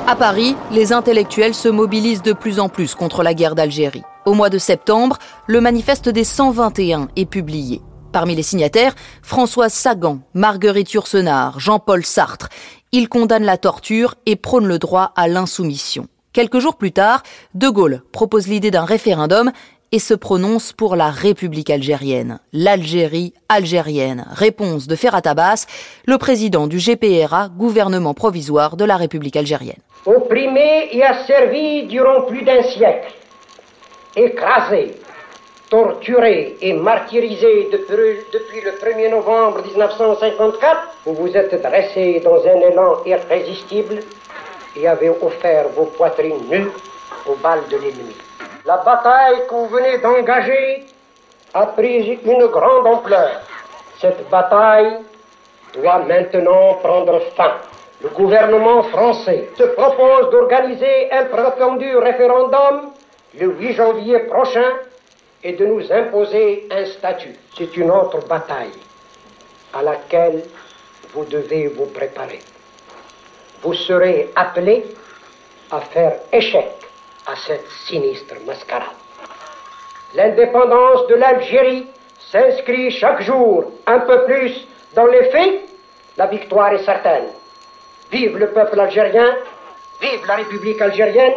À 0.08 0.16
Paris, 0.16 0.56
les 0.72 0.94
intellectuels 0.94 1.56
se 1.56 1.68
mobilisent 1.68 2.22
de 2.22 2.34
plus 2.34 2.60
en 2.60 2.70
plus 2.70 2.94
contre 2.94 3.24
la 3.24 3.34
guerre 3.34 3.56
d'Algérie. 3.56 4.04
Au 4.28 4.36
mois 4.36 4.52
de 4.52 4.60
septembre, 4.60 5.18
le 5.48 5.62
manifeste 5.62 6.10
des 6.10 6.24
121 6.24 7.08
est 7.16 7.26
publié. 7.26 7.82
Parmi 8.12 8.36
les 8.36 8.44
signataires, 8.44 8.94
Françoise 9.24 9.74
Sagan, 9.74 10.20
Marguerite 10.36 10.92
Yourcenar, 10.94 11.60
Jean-Paul 11.60 12.06
Sartre. 12.06 12.50
Ils 12.92 13.10
condamnent 13.10 13.46
la 13.46 13.58
torture 13.58 14.14
et 14.28 14.36
prônent 14.36 14.68
le 14.68 14.78
droit 14.78 15.12
à 15.16 15.28
l'insoumission. 15.28 16.08
Quelques 16.34 16.60
jours 16.60 16.76
plus 16.76 16.92
tard, 16.92 17.24
De 17.56 17.68
Gaulle 17.70 18.04
propose 18.12 18.48
l'idée 18.48 18.70
d'un 18.70 18.86
référendum 18.86 19.52
et 19.92 20.00
se 20.00 20.14
prononce 20.14 20.74
pour 20.74 20.96
la 20.96 21.10
République 21.10 21.70
algérienne. 21.70 22.40
L'Algérie 22.54 23.34
algérienne. 23.50 24.26
Réponse 24.32 24.88
de 24.88 24.96
Ferhat 24.96 25.22
Abbas, 25.26 25.66
le 26.06 26.18
président 26.18 26.68
du 26.68 26.78
GPRA, 26.78 27.50
gouvernement 27.50 28.14
provisoire 28.14 28.76
de 28.76 28.86
la 28.86 28.98
République 28.98 29.38
algérienne. 29.38 29.80
Opprimé 30.06 30.90
et 30.92 31.04
asservi 31.04 31.88
durant 31.88 32.22
plus 32.22 32.44
d'un 32.44 32.62
siècle, 32.62 33.12
écrasé, 34.16 34.94
torturé 35.68 36.58
et 36.62 36.74
martyrisé 36.74 37.70
depuis, 37.72 38.62
le 38.62 38.72
1er 38.74 39.10
novembre 39.10 39.64
1954, 39.64 40.78
vous 41.08 41.16
vous 41.16 41.36
êtes 41.36 41.60
dressé 41.60 42.22
dans 42.24 42.40
un 42.46 42.62
élan 42.72 43.04
irrésistible 43.04 44.02
et 44.76 44.88
avez 44.88 45.10
offert 45.10 45.70
vos 45.70 45.86
poitrines 45.86 46.50
nues 46.50 46.70
aux 47.26 47.36
balles 47.38 47.68
de 47.72 47.78
l'ennemi. 47.78 48.16
La 48.64 48.78
bataille 48.78 49.48
que 49.48 49.56
vous 49.56 49.68
venez 49.68 49.98
d'engager 49.98 50.86
a 51.56 51.66
pris 51.66 52.20
une 52.24 52.46
grande 52.46 52.86
ampleur. 52.86 53.42
Cette 54.00 54.30
bataille 54.30 55.00
doit 55.74 56.00
maintenant 56.00 56.76
prendre 56.76 57.20
fin. 57.36 57.54
Le 58.06 58.12
gouvernement 58.12 58.84
français 58.84 59.50
se 59.58 59.64
propose 59.64 60.30
d'organiser 60.30 61.12
un 61.12 61.26
prétendu 61.26 61.98
référendum 61.98 62.92
le 63.34 63.48
8 63.48 63.74
janvier 63.74 64.20
prochain 64.20 64.74
et 65.44 65.54
de 65.54 65.66
nous 65.66 65.92
imposer 65.92 66.68
un 66.70 66.86
statut. 66.86 67.34
C'est 67.58 67.76
une 67.76 67.90
autre 67.90 68.20
bataille 68.28 68.78
à 69.74 69.82
laquelle 69.82 70.44
vous 71.16 71.26
devez 71.26 71.66
vous 71.70 71.88
préparer. 71.88 72.42
Vous 73.64 73.74
serez 73.74 74.30
appelé 74.36 74.86
à 75.72 75.80
faire 75.82 76.14
échec 76.32 76.74
à 77.26 77.36
cette 77.36 77.68
sinistre 77.88 78.36
mascarade. 78.46 78.90
L'indépendance 80.14 81.08
de 81.08 81.16
l'Algérie 81.16 81.88
s'inscrit 82.20 82.92
chaque 82.92 83.24
jour 83.24 83.72
un 83.88 84.02
peu 84.02 84.26
plus 84.26 84.68
dans 84.94 85.08
les 85.08 85.24
faits. 85.32 85.62
La 86.18 86.28
victoire 86.28 86.72
est 86.72 86.86
certaine. 86.86 87.30
Vive 88.12 88.38
le 88.38 88.48
peuple 88.52 88.80
algérien, 88.80 89.26
vive 90.00 90.26
la 90.28 90.36
République 90.36 90.80
algérienne, 90.80 91.34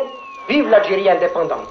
vive 0.49 0.69
l'Algérie 0.69 1.09
indépendante. 1.09 1.69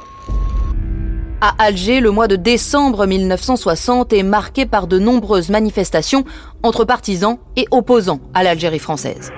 À 1.39 1.53
Alger, 1.63 2.01
le 2.01 2.09
mois 2.09 2.27
de 2.27 2.35
décembre 2.35 3.05
1960 3.05 4.11
est 4.11 4.23
marqué 4.23 4.65
par 4.65 4.87
de 4.87 4.97
nombreuses 4.97 5.51
manifestations 5.51 6.23
entre 6.63 6.83
partisans 6.83 7.37
et 7.55 7.65
opposants 7.69 8.19
à 8.33 8.41
l'Algérie 8.41 8.79
française. 8.79 9.31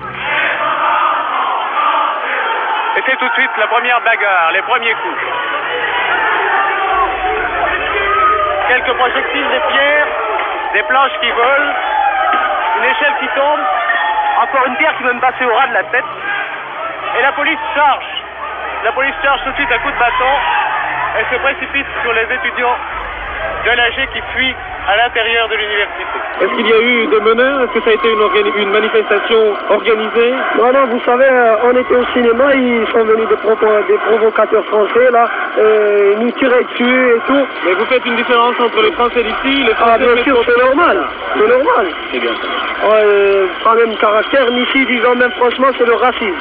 Et 2.96 3.02
c'est 3.04 3.18
tout 3.18 3.28
de 3.28 3.34
suite 3.34 3.50
la 3.58 3.68
première 3.68 4.00
bagarre, 4.00 4.52
les 4.52 4.62
premiers 4.62 4.94
coups. 4.96 5.20
Quelques 8.68 8.96
projectiles, 8.96 9.48
des 9.52 9.62
pierres, 9.68 10.08
des 10.72 10.82
planches 10.88 11.20
qui 11.20 11.30
volent, 11.30 11.74
une 12.78 12.84
échelle 12.84 13.14
qui 13.20 13.28
tombe, 13.36 13.60
encore 14.40 14.66
une 14.66 14.76
pierre 14.76 14.96
qui 14.96 15.04
va 15.04 15.12
me 15.12 15.20
passer 15.20 15.44
au 15.44 15.54
ras 15.54 15.66
de 15.68 15.74
la 15.74 15.84
tête. 15.84 16.04
Et 17.18 17.22
la 17.22 17.32
police 17.32 17.58
charge. 17.74 18.06
La 18.84 18.92
police 18.92 19.14
charge 19.22 19.42
tout 19.44 19.50
de 19.50 19.56
suite 19.56 19.72
un 19.72 19.78
coup 19.78 19.90
de 19.90 19.98
bâton 19.98 20.34
et 21.18 21.34
se 21.34 21.38
précipite 21.40 21.86
sur 22.02 22.12
les 22.12 22.26
étudiants 22.34 22.76
de 23.64 23.70
l'AG 23.70 24.08
qui 24.12 24.20
fuient 24.34 24.54
à 24.88 24.96
l'intérieur 24.96 25.48
de 25.48 25.54
l'université. 25.56 26.04
Est-ce 26.40 26.52
qu'il 26.56 26.66
y 26.66 26.72
a 26.72 26.80
eu 26.80 27.06
des 27.06 27.20
meneurs? 27.20 27.62
Est-ce 27.62 27.72
que 27.72 27.84
ça 27.84 27.90
a 27.90 27.92
été 27.92 28.08
une, 28.10 28.62
une, 28.62 28.70
manifestation 28.70 29.54
organisée? 29.68 30.32
Non, 30.56 30.72
non, 30.72 30.86
vous 30.86 31.00
savez, 31.04 31.28
euh, 31.28 31.56
on 31.64 31.76
était 31.76 31.94
au 31.94 32.04
cinéma, 32.14 32.54
ils 32.54 32.86
sont 32.88 33.04
venus 33.04 33.28
des, 33.28 33.36
provo 33.36 33.66
des 33.86 33.98
provocateurs 33.98 34.64
français, 34.66 35.10
là, 35.12 35.28
et 35.58 36.16
nous 36.16 36.30
tiraient 36.32 36.64
dessus 36.64 37.16
et 37.16 37.20
tout. 37.26 37.46
Mais 37.66 37.74
vous 37.74 37.84
faites 37.86 38.04
une 38.06 38.16
différence 38.16 38.58
entre 38.58 38.82
les 38.82 38.92
Français 38.92 39.22
d'ici 39.22 39.64
les 39.64 39.74
Français 39.74 39.92
Ah, 39.94 39.98
bien 39.98 40.24
sûr, 40.24 40.42
c'est 40.46 40.58
normal, 40.58 41.06
c'est 41.34 41.48
normal. 41.48 41.86
C'est 42.12 42.20
bien. 42.20 42.32
Euh, 42.84 43.46
pas 43.62 43.74
même 43.74 43.94
caractère, 43.96 44.46
mais 44.50 44.62
ici, 44.62 44.86
disons 44.86 45.14
même 45.14 45.32
franchement, 45.32 45.68
c'est 45.76 45.86
le 45.86 45.94
racisme. 45.94 46.34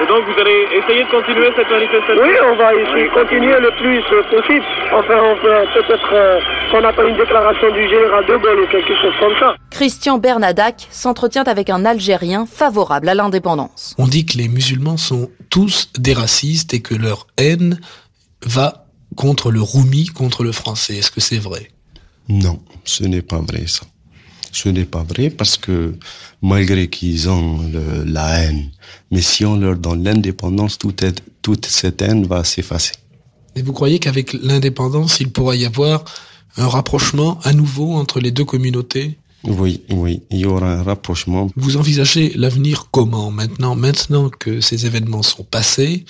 Et 0.00 0.06
donc 0.06 0.24
vous 0.26 0.40
allez 0.40 0.66
essayer 0.78 1.02
de 1.04 1.10
continuer 1.10 1.50
cette 1.56 1.70
manifestation 1.70 2.22
Oui, 2.22 2.34
on 2.46 2.56
va 2.56 2.74
essayer 2.74 3.08
de 3.08 3.14
continuer 3.14 3.58
le 3.58 3.70
plus 3.82 4.02
possible. 4.30 4.64
Enfin, 4.94 5.18
on 5.18 5.36
peut 5.42 5.66
peut-être 5.74 6.10
euh, 6.12 6.40
qu'on 6.70 6.84
appelle 6.84 7.08
une 7.08 7.16
déclaration 7.16 7.72
du 7.72 7.88
général 7.88 8.24
de 8.26 8.36
Gaulle 8.36 8.60
ou 8.60 8.66
quelque 8.68 8.94
chose 8.94 9.14
comme 9.18 9.34
ça. 9.40 9.56
Christian 9.70 10.18
Bernadac 10.18 10.86
s'entretient 10.90 11.44
avec 11.44 11.68
un 11.68 11.84
Algérien 11.84 12.46
favorable 12.46 13.08
à 13.08 13.14
l'indépendance. 13.14 13.96
On 13.98 14.06
dit 14.06 14.24
que 14.24 14.38
les 14.38 14.48
musulmans 14.48 14.96
sont 14.96 15.30
tous 15.50 15.90
des 15.98 16.14
racistes 16.14 16.74
et 16.74 16.80
que 16.80 16.94
leur 16.94 17.26
haine 17.36 17.80
va 18.44 18.84
contre 19.16 19.50
le 19.50 19.60
roumi, 19.60 20.06
contre 20.06 20.44
le 20.44 20.52
français. 20.52 20.98
Est-ce 20.98 21.10
que 21.10 21.20
c'est 21.20 21.38
vrai? 21.38 21.70
Non, 22.28 22.60
ce 22.84 23.04
n'est 23.04 23.22
pas 23.22 23.38
vrai 23.38 23.66
ça. 23.66 23.84
Ce 24.52 24.68
n'est 24.68 24.84
pas 24.84 25.02
vrai 25.02 25.30
parce 25.30 25.56
que 25.56 25.94
malgré 26.42 26.88
qu'ils 26.88 27.28
ont 27.28 27.60
le, 27.60 28.04
la 28.04 28.40
haine, 28.40 28.70
mais 29.10 29.20
si 29.20 29.44
on 29.44 29.56
leur 29.56 29.76
donne 29.76 30.04
l'indépendance, 30.04 30.78
toute, 30.78 31.04
toute 31.42 31.66
cette 31.66 32.02
haine 32.02 32.26
va 32.26 32.44
s'effacer. 32.44 32.92
Et 33.56 33.62
vous 33.62 33.72
croyez 33.72 33.98
qu'avec 33.98 34.34
l'indépendance, 34.34 35.20
il 35.20 35.30
pourra 35.30 35.56
y 35.56 35.64
avoir 35.64 36.04
un 36.56 36.68
rapprochement 36.68 37.38
à 37.42 37.52
nouveau 37.52 37.94
entre 37.94 38.20
les 38.20 38.30
deux 38.30 38.44
communautés? 38.44 39.18
Oui, 39.44 39.82
oui, 39.90 40.22
il 40.30 40.38
y 40.40 40.46
aura 40.46 40.72
un 40.72 40.82
rapprochement. 40.82 41.48
Vous 41.56 41.76
envisagez 41.76 42.32
l'avenir 42.34 42.88
comment 42.90 43.30
maintenant 43.30 43.76
Maintenant 43.76 44.28
que 44.30 44.60
ces 44.60 44.84
événements 44.84 45.22
sont 45.22 45.44
passés, 45.44 46.04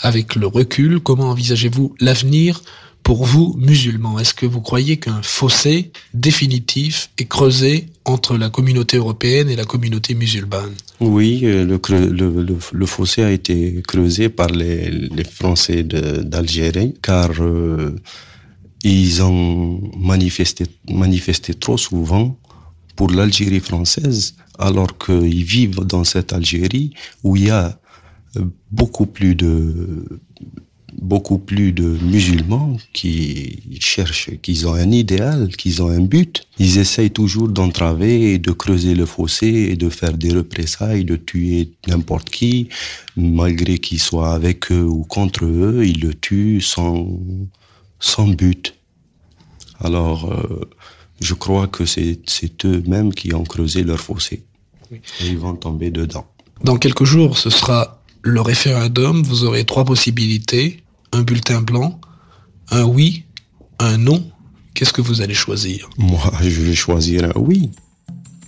avec 0.00 0.34
le 0.34 0.46
recul, 0.46 1.00
comment 1.00 1.30
envisagez-vous 1.30 1.94
l'avenir 2.00 2.62
pour 3.04 3.26
vous, 3.26 3.54
musulmans, 3.58 4.18
est-ce 4.18 4.32
que 4.32 4.46
vous 4.46 4.62
croyez 4.62 4.96
qu'un 4.96 5.20
fossé 5.22 5.92
définitif 6.14 7.10
est 7.18 7.26
creusé 7.26 7.86
entre 8.06 8.38
la 8.38 8.48
communauté 8.48 8.96
européenne 8.96 9.50
et 9.50 9.56
la 9.56 9.66
communauté 9.66 10.14
musulmane? 10.14 10.72
Oui, 11.00 11.40
le, 11.42 11.78
le, 12.72 12.86
fossé 12.86 13.22
a 13.22 13.30
été 13.30 13.82
creusé 13.86 14.30
par 14.30 14.48
les, 14.48 15.10
Français 15.30 15.82
d'Algérie, 15.84 16.94
car 17.02 17.30
euh, 17.40 17.94
ils 18.82 19.22
ont 19.22 19.82
manifesté, 19.98 20.64
manifesté 20.88 21.52
trop 21.52 21.76
souvent 21.76 22.38
pour 22.96 23.10
l'Algérie 23.10 23.60
française, 23.60 24.34
alors 24.58 24.96
qu'ils 24.96 25.44
vivent 25.44 25.84
dans 25.84 26.04
cette 26.04 26.32
Algérie 26.32 26.94
où 27.22 27.36
il 27.36 27.44
y 27.48 27.50
a 27.50 27.78
beaucoup 28.70 29.06
plus 29.06 29.34
de 29.34 30.04
beaucoup 31.00 31.38
plus 31.38 31.72
de 31.72 31.84
musulmans 32.02 32.76
qui 32.92 33.60
cherchent, 33.80 34.30
qui 34.42 34.64
ont 34.66 34.74
un 34.74 34.90
idéal, 34.90 35.48
qui 35.56 35.80
ont 35.80 35.88
un 35.88 36.00
but. 36.00 36.46
Ils 36.58 36.78
essayent 36.78 37.10
toujours 37.10 37.48
d'entraver 37.48 38.32
et 38.34 38.38
de 38.38 38.52
creuser 38.52 38.94
le 38.94 39.06
fossé 39.06 39.46
et 39.46 39.76
de 39.76 39.88
faire 39.88 40.16
des 40.16 40.32
représailles, 40.32 41.04
de 41.04 41.16
tuer 41.16 41.70
n'importe 41.88 42.30
qui, 42.30 42.68
malgré 43.16 43.78
qu'il 43.78 44.00
soit 44.00 44.32
avec 44.32 44.70
eux 44.70 44.84
ou 44.84 45.04
contre 45.04 45.44
eux, 45.44 45.82
ils 45.84 46.00
le 46.00 46.14
tuent 46.14 46.60
sans, 46.60 47.08
sans 48.00 48.28
but. 48.28 48.74
Alors, 49.80 50.32
euh, 50.32 50.68
je 51.20 51.34
crois 51.34 51.66
que 51.66 51.84
c'est 51.84 52.64
eux-mêmes 52.64 53.12
qui 53.12 53.34
ont 53.34 53.44
creusé 53.44 53.82
leur 53.82 54.00
fossé. 54.00 54.44
Et 54.92 55.26
ils 55.26 55.38
vont 55.38 55.56
tomber 55.56 55.90
dedans. 55.90 56.26
Dans 56.62 56.76
quelques 56.76 57.04
jours, 57.04 57.36
ce 57.38 57.50
sera 57.50 58.00
le 58.22 58.40
référendum. 58.40 59.22
Vous 59.22 59.44
aurez 59.44 59.64
trois 59.64 59.84
possibilités 59.84 60.83
un 61.14 61.22
bulletin 61.22 61.62
blanc, 61.62 62.00
un 62.70 62.84
oui, 62.84 63.24
un 63.78 63.96
non. 63.96 64.22
Qu'est-ce 64.74 64.92
que 64.92 65.00
vous 65.00 65.22
allez 65.22 65.34
choisir? 65.34 65.88
Moi, 65.96 66.32
je 66.42 66.60
vais 66.60 66.74
choisir 66.74 67.24
un 67.24 67.32
oui. 67.36 67.70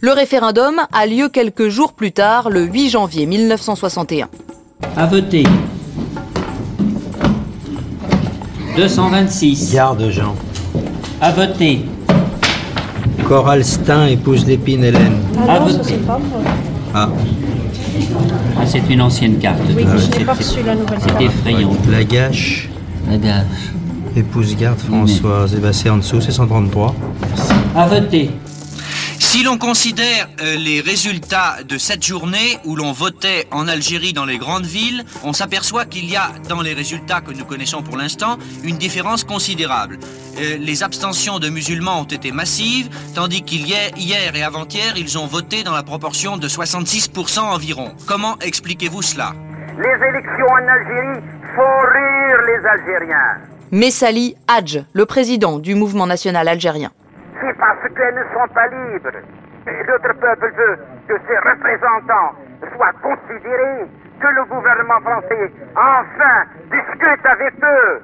Le 0.00 0.12
référendum 0.12 0.80
a 0.92 1.06
lieu 1.06 1.28
quelques 1.28 1.68
jours 1.68 1.92
plus 1.92 2.12
tard, 2.12 2.50
le 2.50 2.64
8 2.64 2.90
janvier 2.90 3.26
1961. 3.26 4.28
À 4.96 5.06
voter. 5.06 5.44
226. 8.76 9.72
Garde 9.72 10.10
Jean. 10.10 10.34
À 11.20 11.30
voter. 11.32 11.84
Coral 13.26 13.64
Stein 13.64 14.08
épouse 14.08 14.44
l'épine 14.44 14.84
Hélène. 14.84 15.22
Ah 15.48 15.54
à 15.54 15.58
voter. 15.60 15.98
Ah. 16.92 17.08
Ah, 18.58 18.64
c'est 18.66 18.82
une 18.90 19.00
ancienne 19.02 19.38
carte. 19.38 19.60
Oui, 19.76 19.84
Ah, 19.86 19.92
je 19.96 20.02
c'est- 20.02 20.18
n'ai 20.18 20.24
pas 20.24 20.34
reçu 20.34 20.62
la 20.64 20.74
nouvelle 20.74 20.98
C'est 21.00 21.08
carte. 21.08 21.22
effrayant. 21.22 21.70
La 21.90 22.04
gâche. 22.04 22.68
La 23.10 23.16
gâche. 23.18 23.72
Épouse 24.16 24.56
garde 24.56 24.78
Françoise. 24.78 25.54
Et 25.54 25.58
ben 25.58 25.72
c'est 25.72 25.90
en 25.90 25.98
dessous, 25.98 26.20
c'est 26.20 26.32
133. 26.32 26.94
À 27.76 27.86
voter. 27.86 28.30
Si 29.36 29.42
l'on 29.42 29.58
considère 29.58 30.30
euh, 30.40 30.56
les 30.56 30.80
résultats 30.80 31.62
de 31.62 31.76
cette 31.76 32.02
journée 32.02 32.56
où 32.64 32.74
l'on 32.74 32.92
votait 32.92 33.46
en 33.50 33.68
Algérie 33.68 34.14
dans 34.14 34.24
les 34.24 34.38
grandes 34.38 34.64
villes, 34.64 35.04
on 35.24 35.34
s'aperçoit 35.34 35.84
qu'il 35.84 36.10
y 36.10 36.16
a 36.16 36.30
dans 36.48 36.62
les 36.62 36.72
résultats 36.72 37.20
que 37.20 37.32
nous 37.32 37.44
connaissons 37.44 37.82
pour 37.82 37.98
l'instant 37.98 38.38
une 38.64 38.78
différence 38.78 39.24
considérable. 39.24 39.98
Euh, 40.38 40.56
les 40.58 40.82
abstentions 40.82 41.38
de 41.38 41.50
musulmans 41.50 42.00
ont 42.00 42.04
été 42.04 42.32
massives, 42.32 42.88
tandis 43.14 43.42
qu'il 43.42 43.68
y 43.68 43.74
a 43.74 43.90
hier 43.98 44.34
et 44.34 44.42
avant-hier, 44.42 44.94
ils 44.96 45.18
ont 45.18 45.26
voté 45.26 45.64
dans 45.64 45.74
la 45.74 45.82
proportion 45.82 46.38
de 46.38 46.48
66% 46.48 47.40
environ. 47.40 47.92
Comment 48.06 48.38
expliquez-vous 48.38 49.02
cela? 49.02 49.34
Les 49.76 50.08
élections 50.08 50.46
en 50.46 50.66
Algérie 50.66 51.22
font 51.54 51.80
rire 51.92 52.38
les 52.46 52.66
Algériens. 52.66 53.36
Messali 53.70 54.34
Hadj, 54.48 54.78
le 54.94 55.04
président 55.04 55.58
du 55.58 55.74
mouvement 55.74 56.06
national 56.06 56.48
algérien. 56.48 56.90
Parce 57.86 57.98
qu'elles 57.98 58.14
ne 58.16 58.24
sont 58.34 58.52
pas 58.52 58.66
libres. 58.66 59.16
Notre 59.66 60.18
peuple 60.18 60.52
veut 60.56 60.76
que 61.06 61.14
ses 61.28 61.38
représentants 61.38 62.34
soient 62.74 62.92
considérés, 63.00 63.86
que 64.20 64.26
le 64.26 64.44
gouvernement 64.46 65.00
français 65.02 65.52
enfin 65.76 66.42
discute 66.64 67.24
avec 67.26 67.54
eux 67.62 68.02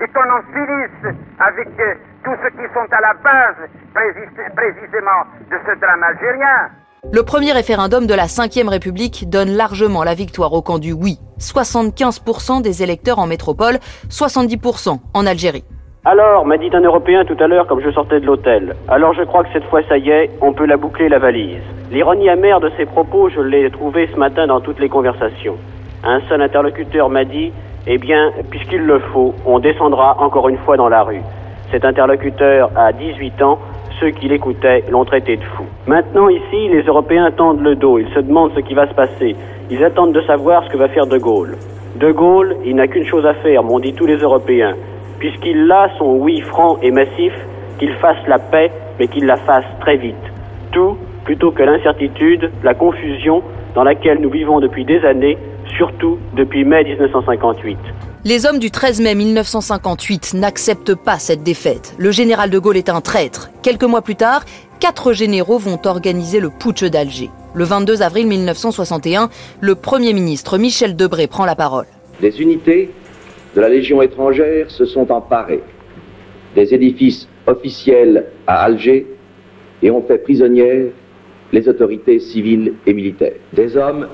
et 0.00 0.06
qu'on 0.08 0.30
en 0.30 0.42
finisse 0.52 1.16
avec 1.40 1.68
euh, 1.80 1.94
tous 2.22 2.36
ceux 2.42 2.50
qui 2.50 2.72
sont 2.72 2.86
à 2.92 3.00
la 3.00 3.14
base 3.14 3.56
précis- 3.94 4.54
précisément 4.54 5.24
de 5.50 5.56
ce 5.66 5.80
drame 5.80 6.02
algérien. 6.04 6.70
Le 7.12 7.22
premier 7.24 7.52
référendum 7.52 8.06
de 8.06 8.14
la 8.14 8.26
Ve 8.26 8.68
République 8.68 9.28
donne 9.28 9.50
largement 9.50 10.04
la 10.04 10.14
victoire 10.14 10.52
au 10.52 10.62
camp 10.62 10.78
du 10.78 10.92
oui. 10.92 11.18
75% 11.40 12.62
des 12.62 12.82
électeurs 12.84 13.18
en 13.18 13.26
métropole, 13.26 13.78
70% 14.08 15.00
en 15.14 15.26
Algérie. 15.26 15.64
Alors, 16.08 16.46
m'a 16.46 16.56
dit 16.56 16.70
un 16.72 16.82
Européen 16.82 17.24
tout 17.24 17.36
à 17.40 17.48
l'heure 17.48 17.66
comme 17.66 17.80
je 17.80 17.90
sortais 17.90 18.20
de 18.20 18.26
l'hôtel. 18.26 18.76
Alors 18.86 19.12
je 19.12 19.24
crois 19.24 19.42
que 19.42 19.48
cette 19.52 19.64
fois 19.64 19.82
ça 19.88 19.98
y 19.98 20.10
est, 20.10 20.30
on 20.40 20.52
peut 20.52 20.64
la 20.64 20.76
boucler 20.76 21.08
la 21.08 21.18
valise. 21.18 21.64
L'ironie 21.90 22.28
amère 22.28 22.60
de 22.60 22.70
ces 22.76 22.86
propos, 22.86 23.28
je 23.28 23.40
l'ai 23.40 23.68
trouvé 23.72 24.08
ce 24.14 24.16
matin 24.16 24.46
dans 24.46 24.60
toutes 24.60 24.78
les 24.78 24.88
conversations. 24.88 25.56
Un 26.04 26.20
seul 26.28 26.42
interlocuteur 26.42 27.08
m'a 27.08 27.24
dit, 27.24 27.50
eh 27.88 27.98
bien, 27.98 28.30
puisqu'il 28.50 28.86
le 28.86 29.00
faut, 29.00 29.34
on 29.44 29.58
descendra 29.58 30.16
encore 30.20 30.48
une 30.48 30.58
fois 30.58 30.76
dans 30.76 30.88
la 30.88 31.02
rue. 31.02 31.22
Cet 31.72 31.84
interlocuteur 31.84 32.70
a 32.76 32.92
18 32.92 33.42
ans, 33.42 33.58
ceux 33.98 34.10
qui 34.10 34.28
l'écoutaient 34.28 34.84
l'ont 34.88 35.04
traité 35.04 35.36
de 35.36 35.42
fou. 35.42 35.64
Maintenant 35.88 36.28
ici, 36.28 36.68
les 36.68 36.82
Européens 36.82 37.32
tendent 37.32 37.62
le 37.62 37.74
dos, 37.74 37.98
ils 37.98 38.14
se 38.14 38.20
demandent 38.20 38.52
ce 38.54 38.60
qui 38.60 38.74
va 38.74 38.86
se 38.86 38.94
passer. 38.94 39.34
Ils 39.72 39.82
attendent 39.82 40.12
de 40.12 40.22
savoir 40.22 40.62
ce 40.66 40.68
que 40.70 40.76
va 40.76 40.86
faire 40.86 41.08
De 41.08 41.18
Gaulle. 41.18 41.56
De 41.96 42.12
Gaulle, 42.12 42.58
il 42.64 42.76
n'a 42.76 42.86
qu'une 42.86 43.06
chose 43.06 43.26
à 43.26 43.34
faire, 43.34 43.64
m'ont 43.64 43.80
dit 43.80 43.92
tous 43.92 44.06
les 44.06 44.18
Européens. 44.18 44.76
Puisqu'il 45.18 45.70
a 45.70 45.90
son 45.98 46.16
oui 46.16 46.40
franc 46.40 46.78
et 46.82 46.90
massif, 46.90 47.32
qu'il 47.78 47.92
fasse 47.94 48.18
la 48.26 48.38
paix, 48.38 48.70
mais 48.98 49.08
qu'il 49.08 49.26
la 49.26 49.36
fasse 49.36 49.64
très 49.80 49.96
vite. 49.96 50.14
Tout 50.72 50.96
plutôt 51.24 51.50
que 51.50 51.62
l'incertitude, 51.62 52.50
la 52.62 52.74
confusion 52.74 53.42
dans 53.74 53.82
laquelle 53.82 54.20
nous 54.20 54.30
vivons 54.30 54.60
depuis 54.60 54.84
des 54.84 55.04
années, 55.04 55.36
surtout 55.76 56.18
depuis 56.34 56.64
mai 56.64 56.84
1958. 56.84 57.76
Les 58.24 58.46
hommes 58.46 58.58
du 58.58 58.70
13 58.70 59.00
mai 59.00 59.14
1958 59.14 60.34
n'acceptent 60.34 60.94
pas 60.94 61.18
cette 61.18 61.42
défaite. 61.42 61.94
Le 61.98 62.10
général 62.10 62.50
de 62.50 62.58
Gaulle 62.58 62.76
est 62.76 62.88
un 62.88 63.00
traître. 63.00 63.50
Quelques 63.62 63.84
mois 63.84 64.02
plus 64.02 64.16
tard, 64.16 64.44
quatre 64.80 65.12
généraux 65.12 65.58
vont 65.58 65.78
organiser 65.84 66.40
le 66.40 66.50
putsch 66.50 66.84
d'Alger. 66.84 67.30
Le 67.54 67.64
22 67.64 68.02
avril 68.02 68.26
1961, 68.26 69.28
le 69.60 69.74
Premier 69.74 70.12
ministre 70.12 70.58
Michel 70.58 70.96
Debré 70.96 71.26
prend 71.26 71.44
la 71.44 71.54
parole. 71.54 71.86
Des 72.20 72.40
unités 72.40 72.90
de 73.56 73.60
la 73.62 73.70
Légion 73.70 74.02
étrangère 74.02 74.70
se 74.70 74.84
sont 74.84 75.10
emparées 75.10 75.62
des 76.54 76.74
édifices 76.74 77.26
officiels 77.46 78.26
à 78.46 78.64
Alger 78.64 79.06
et 79.82 79.90
ont 79.90 80.02
fait 80.06 80.18
prisonnières 80.18 80.92
les 81.52 81.66
autorités 81.66 82.20
civiles 82.20 82.74
et 82.86 82.92
militaires. 82.92 83.38
Des 83.54 83.76
hommes 83.78 84.08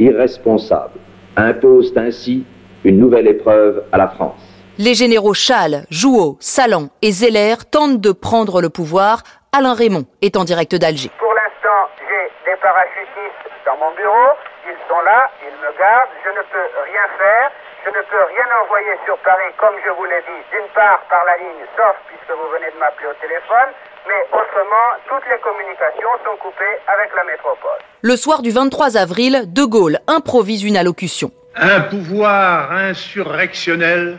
irresponsables 0.00 0.98
imposent 1.36 1.96
ainsi 1.96 2.44
une 2.84 2.98
nouvelle 2.98 3.28
épreuve 3.28 3.84
à 3.92 3.98
la 3.98 4.08
France. 4.08 4.40
Les 4.78 4.94
généraux 4.94 5.34
Chal, 5.34 5.84
Jouot, 5.90 6.36
Salan 6.40 6.88
et 7.02 7.12
Zeller 7.12 7.54
tentent 7.70 8.00
de 8.00 8.10
prendre 8.10 8.60
le 8.60 8.68
pouvoir. 8.68 9.22
Alain 9.56 9.74
Raymond 9.74 10.06
est 10.22 10.36
en 10.36 10.44
direct 10.44 10.74
d'Alger. 10.74 11.10
Pour 11.18 11.32
l'instant, 11.34 11.82
j'ai 11.98 12.50
des 12.50 12.56
parachutistes 12.60 13.46
dans 13.64 13.76
mon 13.78 13.94
bureau. 13.94 14.30
Ils 14.66 14.80
sont 14.88 15.00
là, 15.04 15.30
ils 15.42 15.54
me 15.54 15.78
gardent. 15.78 16.10
Je 16.24 16.30
ne 16.30 16.42
peux 16.50 16.68
rien 16.90 17.06
faire. 17.16 17.50
Je 17.86 17.90
ne 17.90 18.02
peux 18.10 18.24
rien 18.34 18.48
envoyer 18.64 18.98
sur 19.04 19.16
Paris, 19.18 19.46
comme 19.58 19.76
je 19.86 19.90
vous 19.94 20.04
l'ai 20.06 20.18
dit, 20.26 20.42
d'une 20.50 20.66
part 20.74 21.06
par 21.08 21.22
la 21.24 21.36
ligne, 21.38 21.62
sauf 21.76 21.94
puisque 22.08 22.36
vous 22.36 22.50
venez 22.50 22.66
de 22.74 22.78
m'appeler 22.80 23.06
au 23.06 23.14
téléphone, 23.22 23.70
mais 24.08 24.26
autrement, 24.32 24.88
toutes 25.08 25.22
les 25.30 25.38
communications 25.38 26.10
sont 26.24 26.36
coupées 26.42 26.82
avec 26.88 27.14
la 27.14 27.22
métropole. 27.22 27.78
Le 28.02 28.16
soir 28.16 28.42
du 28.42 28.50
23 28.50 28.96
avril, 28.96 29.44
De 29.46 29.62
Gaulle 29.62 30.00
improvise 30.08 30.64
une 30.64 30.76
allocution. 30.76 31.30
Un 31.54 31.82
pouvoir 31.82 32.72
insurrectionnel 32.72 34.18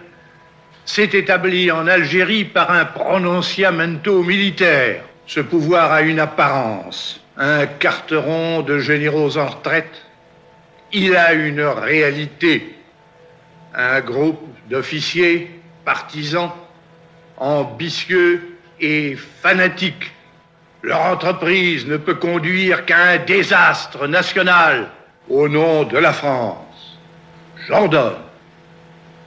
s'est 0.86 1.10
établi 1.12 1.70
en 1.70 1.88
Algérie 1.88 2.46
par 2.46 2.72
un 2.72 2.86
prononciamento 2.86 4.24
militaire. 4.24 5.02
Ce 5.26 5.42
pouvoir 5.42 5.92
a 5.92 6.04
une 6.04 6.22
apparence, 6.22 7.22
un 7.38 7.66
carteron 7.66 8.62
de 8.62 8.80
généraux 8.80 9.38
en 9.38 9.48
retraite. 9.48 9.92
Il 10.94 11.18
a 11.18 11.34
une 11.34 11.66
réalité, 11.66 12.77
un 13.78 14.02
groupe 14.02 14.42
d'officiers 14.70 15.52
partisans, 15.86 16.52
ambitieux 17.38 18.58
et 18.82 19.16
fanatiques. 19.16 20.12
Leur 20.82 21.02
entreprise 21.02 21.86
ne 21.86 21.98
peut 21.98 22.16
conduire 22.16 22.86
qu'à 22.86 22.98
un 22.98 23.18
désastre 23.18 24.08
national 24.08 24.90
au 25.30 25.48
nom 25.48 25.84
de 25.84 25.98
la 25.98 26.12
France. 26.12 26.98
J'ordonne 27.68 28.16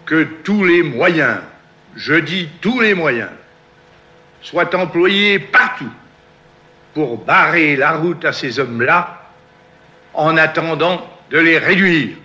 que 0.04 0.24
tous 0.42 0.64
les 0.64 0.82
moyens, 0.82 1.38
je 1.94 2.14
dis 2.14 2.48
tous 2.60 2.80
les 2.80 2.94
moyens, 2.94 3.30
soient 4.42 4.74
employés 4.74 5.38
partout 5.38 5.92
pour 6.94 7.18
barrer 7.18 7.76
la 7.76 7.92
route 7.92 8.24
à 8.24 8.32
ces 8.32 8.58
hommes-là 8.58 9.22
en 10.12 10.36
attendant 10.36 11.08
de 11.30 11.38
les 11.38 11.58
réduire. 11.58 12.16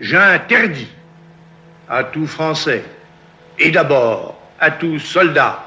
J'interdis 0.00 0.88
à 1.92 2.04
tout 2.04 2.26
Français 2.26 2.82
et 3.58 3.70
d'abord 3.70 4.34
à 4.58 4.70
tout 4.70 4.98
soldat 4.98 5.62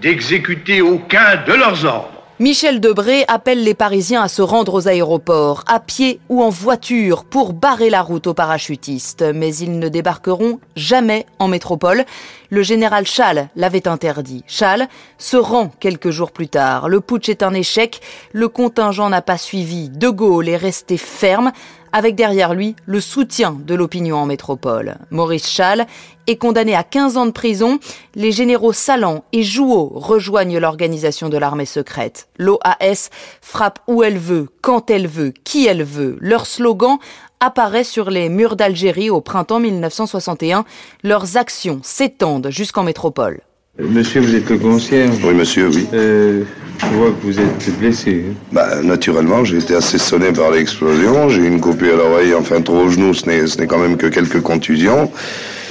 d'exécuter 0.00 0.80
aucun 0.80 1.42
de 1.44 1.52
leurs 1.52 1.84
ordres. 1.84 2.16
Michel 2.38 2.80
Debré 2.80 3.24
appelle 3.26 3.64
les 3.64 3.72
Parisiens 3.72 4.20
à 4.20 4.28
se 4.28 4.42
rendre 4.42 4.74
aux 4.74 4.88
aéroports, 4.88 5.64
à 5.66 5.80
pied 5.80 6.20
ou 6.28 6.42
en 6.42 6.50
voiture, 6.50 7.24
pour 7.24 7.54
barrer 7.54 7.88
la 7.88 8.02
route 8.02 8.26
aux 8.26 8.34
parachutistes. 8.34 9.24
Mais 9.34 9.56
ils 9.56 9.78
ne 9.78 9.88
débarqueront 9.88 10.60
jamais 10.76 11.24
en 11.38 11.48
métropole. 11.48 12.04
Le 12.50 12.62
général 12.62 13.06
Chal 13.06 13.48
l'avait 13.56 13.88
interdit. 13.88 14.44
Chal 14.46 14.86
se 15.16 15.38
rend 15.38 15.68
quelques 15.80 16.10
jours 16.10 16.30
plus 16.30 16.48
tard. 16.48 16.90
Le 16.90 17.00
putsch 17.00 17.30
est 17.30 17.42
un 17.42 17.54
échec. 17.54 18.02
Le 18.32 18.48
contingent 18.48 19.08
n'a 19.08 19.22
pas 19.22 19.38
suivi. 19.38 19.88
De 19.88 20.10
Gaulle 20.10 20.50
est 20.50 20.58
resté 20.58 20.98
ferme. 20.98 21.52
Avec 21.92 22.14
derrière 22.14 22.54
lui 22.54 22.76
le 22.86 23.00
soutien 23.00 23.56
de 23.64 23.74
l'opinion 23.74 24.16
en 24.16 24.26
métropole. 24.26 24.96
Maurice 25.10 25.48
Schall 25.48 25.86
est 26.26 26.36
condamné 26.36 26.74
à 26.74 26.82
15 26.82 27.16
ans 27.16 27.26
de 27.26 27.30
prison. 27.30 27.78
Les 28.14 28.32
généraux 28.32 28.72
Salan 28.72 29.24
et 29.32 29.42
Jouot 29.42 29.92
rejoignent 29.94 30.58
l'organisation 30.58 31.28
de 31.28 31.38
l'armée 31.38 31.66
secrète. 31.66 32.28
L'OAS 32.38 33.10
frappe 33.40 33.80
où 33.86 34.02
elle 34.02 34.18
veut, 34.18 34.48
quand 34.62 34.90
elle 34.90 35.06
veut, 35.06 35.32
qui 35.44 35.66
elle 35.66 35.84
veut. 35.84 36.16
Leur 36.20 36.46
slogan 36.46 36.98
apparaît 37.40 37.84
sur 37.84 38.10
les 38.10 38.28
murs 38.28 38.56
d'Algérie 38.56 39.10
au 39.10 39.20
printemps 39.20 39.60
1961. 39.60 40.64
Leurs 41.02 41.36
actions 41.36 41.80
s'étendent 41.82 42.48
jusqu'en 42.50 42.82
métropole. 42.82 43.40
Monsieur, 43.78 44.22
vous 44.22 44.34
êtes 44.34 44.48
le 44.48 44.58
concierge 44.58 45.22
Oui, 45.22 45.34
monsieur, 45.34 45.68
oui. 45.68 45.86
Euh, 45.92 46.44
je 46.80 46.96
vois 46.96 47.10
que 47.10 47.22
vous 47.26 47.38
êtes 47.38 47.78
blessé. 47.78 48.24
hein. 48.30 48.34
Bah, 48.52 48.82
naturellement, 48.82 49.44
j'ai 49.44 49.58
été 49.58 49.74
assez 49.74 49.98
sonné 49.98 50.32
par 50.32 50.50
l'explosion. 50.50 51.28
J'ai 51.28 51.42
eu 51.42 51.46
une 51.48 51.60
coupure 51.60 51.94
à 51.94 51.96
l'oreille, 51.96 52.34
enfin 52.34 52.60
trop 52.60 52.82
au 52.84 52.88
genou, 52.88 53.14
ce 53.14 53.28
n'est 53.28 53.66
quand 53.66 53.78
même 53.78 53.96
que 53.96 54.06
quelques 54.06 54.40
contusions. 54.40 55.10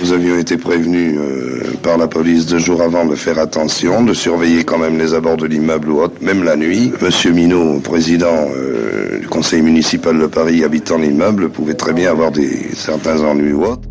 Nous 0.01 0.11
avions 0.11 0.37
été 0.37 0.57
prévenus 0.57 1.15
euh, 1.17 1.61
par 1.81 1.97
la 1.97 2.07
police 2.07 2.45
deux 2.47 2.57
jours 2.57 2.81
avant 2.81 3.05
de 3.05 3.15
faire 3.15 3.39
attention, 3.39 4.03
de 4.03 4.13
surveiller 4.13 4.65
quand 4.65 4.77
même 4.77 4.97
les 4.97 5.13
abords 5.13 5.37
de 5.37 5.45
l'immeuble 5.45 5.89
ou 5.89 6.01
autre, 6.01 6.15
même 6.21 6.43
la 6.43 6.57
nuit. 6.57 6.91
Monsieur 7.01 7.31
Minot, 7.31 7.79
président 7.79 8.49
euh, 8.53 9.19
du 9.19 9.27
conseil 9.27 9.61
municipal 9.61 10.17
de 10.19 10.25
Paris, 10.25 10.65
habitant 10.65 10.97
l'immeuble, 10.97 11.47
pouvait 11.49 11.75
très 11.75 11.93
bien 11.93 12.11
avoir 12.11 12.31
des 12.31 12.71
certains 12.75 13.21
ennuis 13.23 13.53
ou 13.53 13.63
autres. 13.63 13.87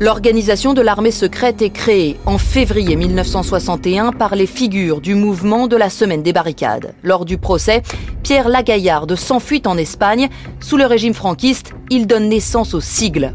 L'organisation 0.00 0.72
de 0.72 0.80
l'armée 0.80 1.10
secrète 1.10 1.60
est 1.60 1.68
créée 1.68 2.16
en 2.24 2.38
février 2.38 2.96
1961 2.96 4.12
par 4.12 4.34
les 4.34 4.46
figures 4.46 5.02
du 5.02 5.14
mouvement 5.14 5.66
de 5.66 5.76
la 5.76 5.90
semaine 5.90 6.22
des 6.22 6.32
barricades. 6.32 6.94
Lors 7.02 7.26
du 7.26 7.36
procès, 7.36 7.82
Pierre 8.22 8.48
Lagaillarde 8.48 9.14
s'enfuit 9.14 9.60
en 9.66 9.76
Espagne. 9.76 10.30
Sous 10.58 10.78
le 10.78 10.86
régime 10.86 11.12
franquiste, 11.12 11.74
il 11.90 12.06
donne 12.06 12.30
naissance 12.30 12.72
au 12.72 12.80
sigle 12.80 13.34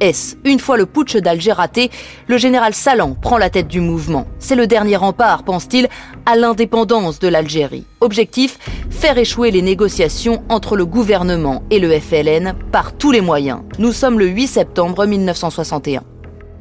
OAS. 0.00 0.36
Une 0.44 0.58
fois 0.58 0.76
le 0.76 0.86
putsch 0.86 1.16
d'Alger 1.16 1.52
raté, 1.52 1.90
le 2.28 2.36
général 2.36 2.74
Salan 2.74 3.14
prend 3.14 3.38
la 3.38 3.50
tête 3.50 3.68
du 3.68 3.80
mouvement. 3.80 4.26
C'est 4.38 4.54
le 4.54 4.66
dernier 4.66 4.96
rempart, 4.96 5.42
pense-t-il, 5.44 5.88
à 6.26 6.36
l'indépendance 6.36 7.18
de 7.18 7.28
l'Algérie. 7.28 7.86
Objectif, 8.00 8.58
faire 8.90 9.18
échouer 9.18 9.50
les 9.50 9.62
négociations 9.62 10.42
entre 10.48 10.76
le 10.76 10.86
gouvernement 10.86 11.62
et 11.70 11.78
le 11.78 11.90
FLN 11.90 12.54
par 12.72 12.96
tous 12.96 13.12
les 13.12 13.20
moyens. 13.20 13.62
Nous 13.78 13.92
sommes 13.92 14.18
le 14.18 14.26
8 14.26 14.46
septembre 14.46 15.06
1961. 15.06 16.02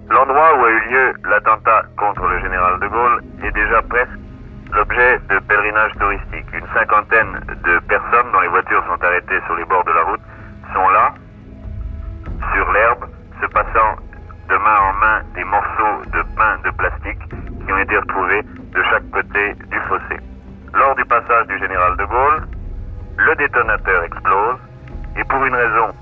L'endroit 0.10 0.58
où 0.58 0.65
a 0.65 0.69
eu 0.69 0.80
lieu 0.89 1.13
l'attentat 1.30 1.84
contre 1.97 2.21
le 2.23 2.39
général 2.39 2.80
de 2.80 2.88
Gaulle 2.88 3.23
est 3.43 3.52
déjà 3.52 3.82
presque 3.84 4.19
l'objet 4.73 5.19
de 5.30 5.39
pèlerinage 5.39 5.91
touristique. 6.00 6.45
Une 6.54 6.67
cinquantaine 6.73 7.39
de 7.65 7.80
personnes 7.88 8.32
dont 8.32 8.39
les 8.39 8.47
voitures 8.47 8.84
sont 8.88 9.04
arrêtées 9.04 9.39
sur 9.45 9.56
les 9.56 9.65
bords 9.65 9.84
de 9.84 9.91
la 9.91 10.04
route 10.04 10.21
sont 10.73 10.89
là, 10.89 11.13
sur 12.54 12.71
l'herbe, 12.71 13.06
se 13.41 13.45
passant 13.47 13.95
de 14.50 14.58
main 14.58 14.80
en 14.80 14.93
main 14.93 15.21
des 15.36 15.43
morceaux 15.43 16.06
de 16.13 16.21
pain 16.36 16.58
de 16.63 16.71
plastique 16.71 17.19
qui 17.65 17.71
ont 17.71 17.78
été 17.78 17.97
retrouvés 17.97 18.41
de 18.41 18.84
chaque 18.84 19.10
côté 19.12 19.54
du 19.54 19.80
fossé. 19.82 20.17
Lors 20.73 20.95
du 20.95 21.06
passage 21.06 21.47
du 21.47 21.58
général 21.60 21.97
de 21.97 22.06
Gaulle, 22.06 22.47
le 23.17 23.36
détonateur 23.36 24.04
explose 24.04 24.58
et 25.17 25.23
pour 25.26 25.43
une 25.45 25.56
raison 25.56 25.93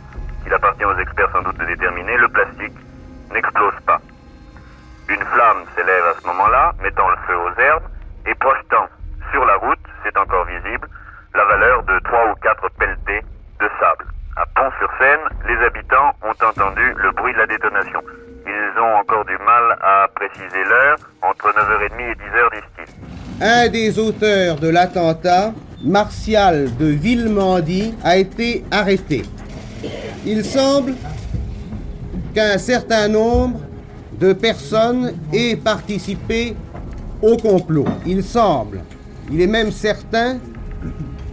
qu'il 0.44 0.54
appartient 0.54 0.86
aux 0.86 0.98
experts 0.98 1.30
sans 1.32 1.42
doute 1.42 1.58
de 1.58 1.66
déterminer, 1.66 2.18
le 2.18 2.28
plastique 2.30 2.78
n'explose 3.32 3.80
pas. 3.86 4.00
Une 5.10 5.24
flamme 5.24 5.64
s'élève 5.76 6.06
à 6.06 6.20
ce 6.20 6.28
moment-là, 6.28 6.74
mettant 6.82 7.10
le 7.10 7.18
feu 7.28 7.36
aux 7.38 7.60
herbes 7.60 7.88
et 8.26 8.36
projetant 8.36 8.88
sur 9.32 9.46
la 9.46 9.56
route, 9.56 9.80
c'est 10.04 10.18
encore 10.18 10.46
visible, 10.46 10.88
la 11.34 11.46
valeur 11.46 11.84
de 11.84 12.00
trois 12.00 12.32
ou 12.32 12.36
quatre 12.36 12.70
pelletés 12.78 13.22
de 13.60 13.70
sable. 13.80 14.06
À 14.38 14.46
Pont-sur-Seine, 14.48 15.22
les 15.48 15.66
habitants 15.66 16.12
ont 16.22 16.46
entendu 16.46 16.82
le 17.02 17.12
bruit 17.14 17.32
de 17.32 17.38
la 17.38 17.48
détonation. 17.48 18.02
Ils 18.46 18.82
ont 18.82 18.96
encore 19.00 19.24
du 19.24 19.38
mal 19.38 19.78
à 19.82 20.10
préciser 20.14 20.62
l'heure, 20.68 20.98
entre 21.22 21.48
9h30 21.52 22.02
et 22.02 22.16
10h 22.16 22.52
disent-ils. 22.52 23.42
Un 23.42 23.70
des 23.70 23.98
auteurs 23.98 24.58
de 24.58 24.68
l'attentat, 24.68 25.54
Martial 25.82 26.76
de 26.76 26.88
Villemandy, 26.88 27.96
a 28.04 28.18
été 28.18 28.66
arrêté. 28.72 29.24
Il 30.26 30.44
semble 30.44 30.96
qu'un 32.34 32.58
certain 32.58 33.08
nombre 33.08 33.62
de 34.20 34.34
personnes 34.34 35.14
aient 35.32 35.56
participé 35.56 36.58
au 37.22 37.38
complot. 37.38 37.86
Il 38.06 38.22
semble, 38.22 38.82
il 39.32 39.40
est 39.40 39.48
même 39.48 39.72
certain 39.72 40.40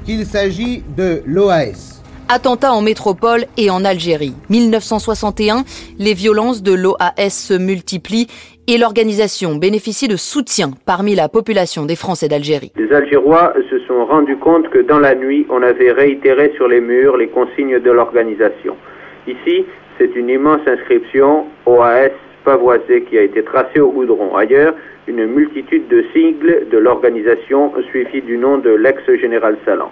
qu'il 0.05 0.25
s'agit 0.25 0.85
de 0.97 1.21
l'OAS. 1.27 1.92
Attentats 2.35 2.73
en 2.73 2.81
métropole 2.81 3.43
et 3.59 3.69
en 3.69 3.85
Algérie. 3.85 4.33
1961, 4.49 5.65
les 5.99 6.15
violences 6.15 6.63
de 6.63 6.73
l'OAS 6.73 7.29
se 7.29 7.53
multiplient 7.53 8.27
et 8.67 8.79
l'organisation 8.79 9.57
bénéficie 9.57 10.09
de 10.09 10.17
soutien 10.17 10.71
parmi 10.87 11.15
la 11.15 11.29
population 11.29 11.85
des 11.85 11.95
Français 11.95 12.29
d'Algérie. 12.29 12.73
Les 12.77 12.91
Algérois 12.91 13.53
se 13.69 13.79
sont 13.81 14.07
rendus 14.07 14.39
compte 14.39 14.71
que 14.71 14.79
dans 14.79 14.99
la 14.99 15.15
nuit, 15.15 15.47
on 15.51 15.61
avait 15.61 15.93
réitéré 15.93 16.55
sur 16.57 16.69
les 16.69 16.81
murs 16.81 17.19
les 17.19 17.29
consignes 17.29 17.79
de 17.79 17.91
l'organisation. 17.91 18.79
Ici, 19.27 19.67
c'est 19.99 20.17
une 20.17 20.31
immense 20.31 20.67
inscription 20.67 21.45
OAS 21.67 22.17
pavoisée 22.47 23.03
qui 23.11 23.19
a 23.19 23.25
été 23.25 23.45
tracée 23.45 23.81
au 23.81 23.91
goudron. 23.91 24.35
Ailleurs, 24.37 24.73
une 25.07 25.27
multitude 25.27 25.87
de 25.89 26.03
sigles 26.15 26.67
de 26.73 26.79
l'organisation 26.79 27.75
suivis 27.91 28.23
du 28.23 28.39
nom 28.39 28.57
de 28.57 28.71
l'ex-général 28.71 29.59
Salan. 29.67 29.91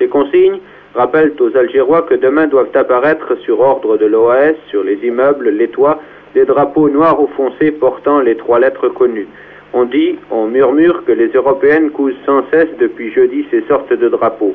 Ces 0.00 0.08
consignes 0.08 0.58
rappellent 0.96 1.34
aux 1.38 1.56
Algérois 1.56 2.02
que 2.02 2.14
demain 2.14 2.46
doivent 2.46 2.74
apparaître 2.74 3.36
sur 3.44 3.60
ordre 3.60 3.96
de 3.98 4.06
l'OAS, 4.06 4.54
sur 4.70 4.82
les 4.82 4.98
immeubles, 5.04 5.50
les 5.50 5.68
toits, 5.68 6.00
des 6.34 6.44
drapeaux 6.44 6.88
noirs 6.88 7.20
ou 7.20 7.28
foncés 7.36 7.70
portant 7.70 8.20
les 8.20 8.36
trois 8.36 8.58
lettres 8.58 8.88
connues. 8.88 9.28
On 9.72 9.84
dit, 9.84 10.18
on 10.30 10.46
murmure 10.46 11.04
que 11.04 11.12
les 11.12 11.28
Européennes 11.28 11.90
cousent 11.90 12.22
sans 12.24 12.42
cesse 12.50 12.68
depuis 12.78 13.12
jeudi 13.12 13.46
ces 13.50 13.62
sortes 13.68 13.92
de 13.92 14.08
drapeaux. 14.08 14.54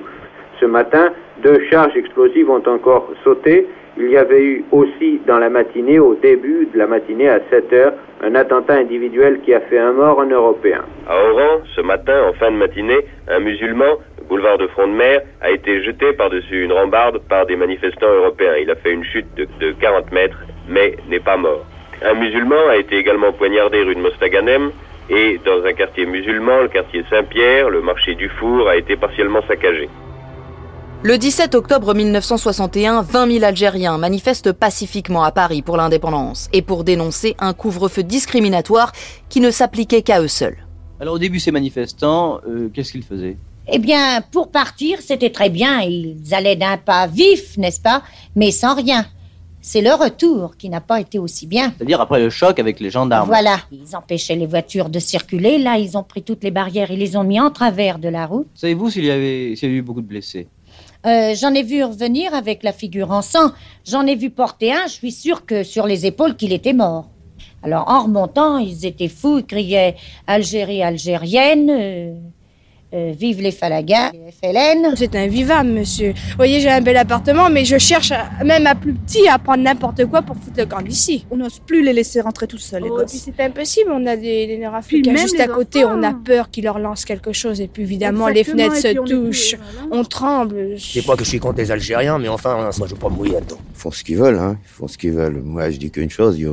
Ce 0.60 0.65
matin, 0.65 1.12
deux 1.43 1.60
charges 1.69 1.95
explosives 1.95 2.49
ont 2.49 2.63
encore 2.67 3.12
sauté. 3.23 3.67
Il 3.97 4.10
y 4.10 4.17
avait 4.17 4.43
eu 4.43 4.65
aussi 4.71 5.19
dans 5.27 5.38
la 5.38 5.49
matinée, 5.49 5.99
au 5.99 6.15
début 6.15 6.67
de 6.73 6.77
la 6.77 6.88
matinée 6.88 7.30
à 7.30 7.39
7 7.49 7.73
heures, 7.73 7.93
un 8.23 8.36
attentat 8.36 8.75
individuel 8.75 9.41
qui 9.41 9.54
a 9.54 9.60
fait 9.62 9.80
un 9.80 9.91
mort, 9.91 10.21
un 10.21 10.30
Européen. 10.30 10.82
À 11.08 11.15
Oran, 11.15 11.62
ce 11.75 11.82
matin, 11.82 12.30
en 12.30 12.34
fin 12.34 12.51
de 12.51 12.58
matinée, 12.58 13.06
un 13.27 13.39
musulman, 13.39 13.97
boulevard 14.32 14.58
de 14.58 14.67
Front 14.67 14.88
de 14.88 14.94
Mer, 14.94 15.22
a 15.41 15.52
été 15.52 15.84
jeté 15.84 16.13
par-dessus 16.13 16.63
une 16.63 16.72
rambarde 16.72 17.20
par 17.28 17.46
des 17.46 17.58
manifestants 17.58 18.13
européens. 18.20 18.56
Il 18.62 18.72
a 18.72 18.76
fait 18.76 18.94
une 18.94 19.04
chute 19.04 19.28
de, 19.36 19.46
de 19.60 19.74
40 19.74 20.10
mètres, 20.13 20.38
mais 20.70 20.96
n'est 21.10 21.20
pas 21.20 21.36
mort. 21.36 21.65
Un 22.02 22.13
musulman 22.13 22.70
a 22.70 22.78
été 22.78 22.96
également 22.96 23.34
poignardé 23.34 23.84
rue 23.84 23.94
de 23.94 24.00
Mostaganem, 24.00 24.72
et 25.10 25.38
dans 25.46 25.65
un 25.65 25.74
quartier 25.74 26.06
musulman, 26.06 26.62
le 26.62 26.70
quartier 26.70 27.04
Saint-Pierre, 27.10 27.70
le 27.70 27.82
marché 27.82 28.15
du 28.15 28.30
Four 28.30 28.70
a 28.70 28.78
été 28.78 28.96
partiellement 28.96 29.41
saccagé. 29.46 29.89
Le 31.04 31.17
17 31.17 31.54
octobre 31.56 31.94
1961, 31.94 33.02
20 33.02 33.32
000 33.32 33.44
Algériens 33.44 33.98
manifestent 33.98 34.54
pacifiquement 34.54 35.24
à 35.24 35.34
Paris 35.34 35.62
pour 35.62 35.76
l'indépendance 35.76 36.48
et 36.54 36.62
pour 36.62 36.86
dénoncer 36.86 37.36
un 37.39 37.54
couvre-feu 37.54 38.04
discriminatoire 38.04 38.94
qui 39.28 39.41
ne 39.41 39.52
s'appliquait 39.52 40.04
qu'à 40.04 40.22
eux 40.22 40.30
seuls. 40.30 40.58
Alors 41.02 41.15
au 41.15 41.20
début, 41.20 41.39
ces 41.39 41.52
manifestants, 41.52 42.39
euh, 42.48 42.70
qu'est-ce 42.74 42.94
qu'ils 42.94 43.04
faisaient? 43.04 43.36
Eh 43.74 43.80
bien, 43.80 44.22
pour 44.32 44.52
partir, 44.52 45.00
c'était 45.02 45.30
très 45.30 45.50
bien. 45.50 45.82
Ils 45.82 46.18
allaient 46.34 46.58
d'un 46.58 46.78
pas 46.78 47.08
vif, 47.08 47.58
n'est-ce 47.58 47.80
pas? 47.80 48.04
Mais 48.36 48.52
sans 48.52 48.76
rien. 48.76 49.06
C'est 49.62 49.82
le 49.82 49.94
retour 49.94 50.58
qui 50.58 50.70
n'a 50.70 50.82
pas 50.82 51.00
été 51.00 51.20
aussi 51.20 51.46
bien. 51.48 51.72
C'est-à-dire 51.78 52.02
après 52.02 52.20
le 52.20 52.30
choc 52.30 52.60
avec 52.60 52.80
les 52.80 52.90
gendarmes. 52.90 53.28
Voilà. 53.28 53.60
Ils 53.72 53.96
empêchaient 53.96 54.36
les 54.36 54.48
voitures 54.48 54.90
de 54.90 55.00
circuler. 55.00 55.58
Là, 55.60 55.78
ils 55.78 55.96
ont 55.98 56.04
pris 56.04 56.24
toutes 56.24 56.44
les 56.44 56.52
barrières. 56.52 56.92
Ils 56.92 57.00
les 57.00 57.16
ont 57.16 57.24
mis 57.24 57.40
en 57.40 57.52
travers 57.52 57.98
de 58.00 58.10
la 58.10 58.26
route. 58.26 58.48
Savez-vous 58.56 58.90
s'il 58.90 59.06
y, 59.06 59.12
avait, 59.12 59.56
s'il 59.56 59.70
y 59.70 59.74
a 59.74 59.76
eu 59.76 59.82
beaucoup 59.82 60.02
de 60.02 60.08
blessés? 60.08 60.48
Euh, 61.06 61.34
J'en 61.40 61.54
ai 61.54 61.64
vu 61.64 61.84
revenir 61.84 62.34
avec 62.34 62.64
la 62.64 62.74
figure 62.74 63.12
en 63.12 63.22
sang. 63.22 63.52
J'en 63.88 64.06
ai 64.06 64.16
vu 64.16 64.32
porter 64.32 64.74
un. 64.74 64.88
Je 64.88 64.94
suis 64.94 65.12
sûre 65.12 65.46
que 65.46 65.64
sur 65.64 65.86
les 65.88 66.06
épaules 66.06 66.36
qu'il 66.36 66.52
était 66.54 66.74
mort. 66.74 67.10
Alors, 67.64 67.88
en 67.88 68.04
remontant, 68.04 68.58
ils 68.58 68.86
étaient 68.88 69.08
fous. 69.08 69.38
Ils 69.40 69.46
criaient 69.46 69.96
Algérie 70.28 70.82
algérienne. 70.84 71.70
euh, 71.70 72.14
euh, 72.93 73.13
vive 73.17 73.41
les 73.41 73.51
Falagas, 73.51 74.12
les 74.12 74.32
FLN. 74.32 74.93
C'est 74.95 75.15
invivable, 75.15 75.69
monsieur. 75.69 76.12
Vous 76.12 76.36
voyez, 76.38 76.60
j'ai 76.60 76.69
un 76.69 76.82
bel 76.82 76.97
appartement, 76.97 77.49
mais 77.49 77.63
je 77.65 77.77
cherche, 77.77 78.12
à- 78.12 78.43
même 78.43 78.67
à 78.67 78.75
plus 78.75 78.93
petit, 78.93 79.27
à 79.27 79.38
prendre 79.39 79.63
n'importe 79.63 80.06
quoi 80.06 80.21
pour 80.21 80.36
foutre 80.36 80.58
le 80.58 80.65
camp 80.65 80.82
d'ici. 80.82 81.25
On 81.32 81.38
n'ose 81.38 81.60
plus 81.60 81.84
les 81.84 81.93
laisser 81.93 82.21
rentrer 82.21 82.47
tout 82.47 82.58
seuls, 82.58 82.84
les 82.84 82.89
Oh, 82.89 83.01
et 83.01 83.06
puis 83.06 83.13
gosses. 83.17 83.30
c'est 83.36 83.43
impossible, 83.43 83.91
on 83.93 84.06
a 84.06 84.15
des, 84.15 84.47
des 84.47 84.58
Nord-Africains 84.58 85.12
même 85.13 85.21
juste 85.21 85.38
les 85.38 85.43
à 85.43 85.47
côté, 85.47 85.86
on 85.86 86.04
a 86.04 86.13
peur 86.13 86.49
qu'ils 86.49 86.63
leur 86.65 86.80
lancent 86.80 87.06
quelque 87.06 87.34
chose, 87.34 87.62
et 87.62 87.67
puis 87.67 87.84
évidemment, 87.84 88.27
les 88.27 88.43
fenêtres 88.43 88.75
se 88.77 88.97
on 88.99 89.06
touchent, 89.06 89.56
plus- 89.56 89.88
on 89.91 90.04
tremble. 90.04 90.75
C'est 90.77 91.06
pas 91.06 91.15
que 91.15 91.23
je 91.23 91.30
suis 91.30 91.39
contre 91.39 91.58
les 91.60 91.71
Algériens, 91.71 92.19
mais 92.19 92.27
enfin, 92.27 92.69
moi 92.77 92.88
je 92.88 92.93
veux 92.93 92.99
pas 92.99 93.10
mourir 93.10 93.34
là-dedans. 93.34 93.58
Ils 93.73 93.80
font 93.80 93.91
ce 93.91 94.04
qu'ils 94.04 94.17
veulent, 94.17 94.38
hein. 94.39 94.58
Ils 94.63 94.67
font 94.69 94.88
ce 94.88 94.97
qu'ils 94.97 95.12
veulent. 95.13 95.41
Moi, 95.43 95.69
je 95.71 95.77
dis 95.77 95.89
qu'une 95.89 96.10
chose, 96.10 96.38
ils- 96.38 96.47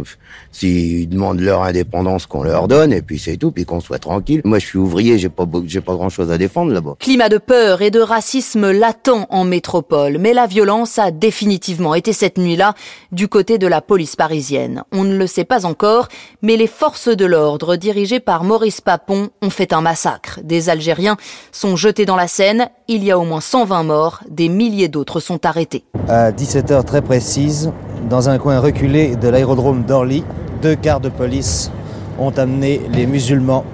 s'ils 0.52 1.08
demandent 1.08 1.40
leur 1.40 1.62
indépendance, 1.62 2.26
qu'on 2.26 2.42
leur 2.42 2.68
donne, 2.68 2.92
et 2.92 3.02
puis 3.02 3.18
c'est 3.18 3.36
tout, 3.36 3.50
puis 3.50 3.64
qu'on 3.64 3.80
soit 3.80 3.98
tranquille. 3.98 4.40
Moi, 4.44 4.58
je 4.58 4.66
suis 4.66 4.78
ouvrier, 4.78 5.18
j'ai 5.18 5.28
pas, 5.28 5.44
j'ai 5.66 5.80
pas 5.80 5.94
grand 5.94 6.08
chose 6.28 6.34
à 6.34 6.38
défendre 6.38 6.72
là-bas. 6.72 6.96
Climat 6.98 7.28
de 7.28 7.38
peur 7.38 7.82
et 7.82 7.90
de 7.90 8.00
racisme 8.00 8.70
latent 8.70 9.26
en 9.30 9.44
métropole, 9.44 10.18
mais 10.18 10.34
la 10.34 10.46
violence 10.46 10.98
a 10.98 11.10
définitivement 11.10 11.94
été 11.94 12.12
cette 12.12 12.38
nuit-là 12.38 12.74
du 13.12 13.28
côté 13.28 13.58
de 13.58 13.66
la 13.66 13.80
police 13.80 14.16
parisienne. 14.16 14.82
On 14.92 15.04
ne 15.04 15.16
le 15.16 15.26
sait 15.26 15.44
pas 15.44 15.64
encore, 15.64 16.08
mais 16.42 16.56
les 16.56 16.66
forces 16.66 17.08
de 17.08 17.24
l'ordre 17.24 17.76
dirigées 17.76 18.20
par 18.20 18.44
Maurice 18.44 18.80
Papon 18.80 19.30
ont 19.42 19.50
fait 19.50 19.72
un 19.72 19.80
massacre. 19.80 20.40
Des 20.42 20.68
Algériens 20.68 21.16
sont 21.52 21.76
jetés 21.76 22.04
dans 22.04 22.16
la 22.16 22.28
Seine, 22.28 22.68
il 22.88 23.04
y 23.04 23.10
a 23.10 23.18
au 23.18 23.24
moins 23.24 23.40
120 23.40 23.82
morts, 23.84 24.20
des 24.28 24.48
milliers 24.48 24.88
d'autres 24.88 25.20
sont 25.20 25.44
arrêtés. 25.46 25.84
À 26.08 26.30
17h 26.30 26.84
très 26.84 27.02
précise, 27.02 27.72
dans 28.08 28.28
un 28.28 28.38
coin 28.38 28.60
reculé 28.60 29.16
de 29.16 29.28
l'aérodrome 29.28 29.84
d'Orly, 29.84 30.24
deux 30.62 30.76
quarts 30.76 31.00
de 31.00 31.08
police 31.08 31.70
ont 32.18 32.30
amené 32.30 32.80
les 32.92 33.06
musulmans 33.06 33.64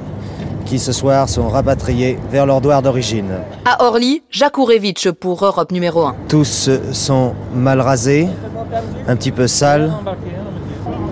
qui 0.64 0.79
ce 0.79 0.92
soir 0.92 1.29
sont 1.29 1.48
rapatriés 1.48 2.18
vers 2.31 2.46
leur 2.46 2.61
douar 2.61 2.83
d'origine. 2.83 3.31
À 3.64 3.85
Orly, 3.85 4.22
Jacques 4.31 4.59
Ourevitch 4.59 5.11
pour 5.11 5.44
Europe 5.44 5.72
numéro 5.72 6.03
1. 6.05 6.16
Tous 6.29 6.70
sont 6.92 7.35
mal 7.55 7.81
rasés, 7.81 8.29
un 9.07 9.16
petit 9.16 9.33
peu 9.33 9.46
sales. 9.46 9.92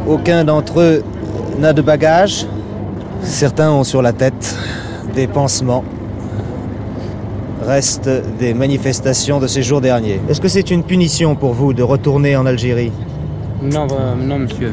Aucun 0.06 0.44
d'entre 0.44 0.80
eux 0.80 1.04
n'a 1.58 1.72
de 1.72 1.82
bagages. 1.82 2.46
Certains 3.22 3.70
ont 3.70 3.84
sur 3.84 4.02
la 4.02 4.12
tête 4.12 4.56
des 5.14 5.26
pansements. 5.26 5.84
Restent 7.64 8.10
des 8.38 8.54
manifestations 8.54 9.38
de 9.38 9.46
ces 9.46 9.62
jours 9.62 9.80
derniers. 9.80 10.20
Est-ce 10.28 10.40
que 10.40 10.48
c'est 10.48 10.70
une 10.70 10.82
punition 10.82 11.36
pour 11.36 11.52
vous 11.52 11.72
de 11.72 11.82
retourner 11.82 12.34
en 12.36 12.44
Algérie? 12.46 12.90
Non, 13.62 13.86
euh, 13.92 14.14
non, 14.16 14.40
monsieur. 14.40 14.72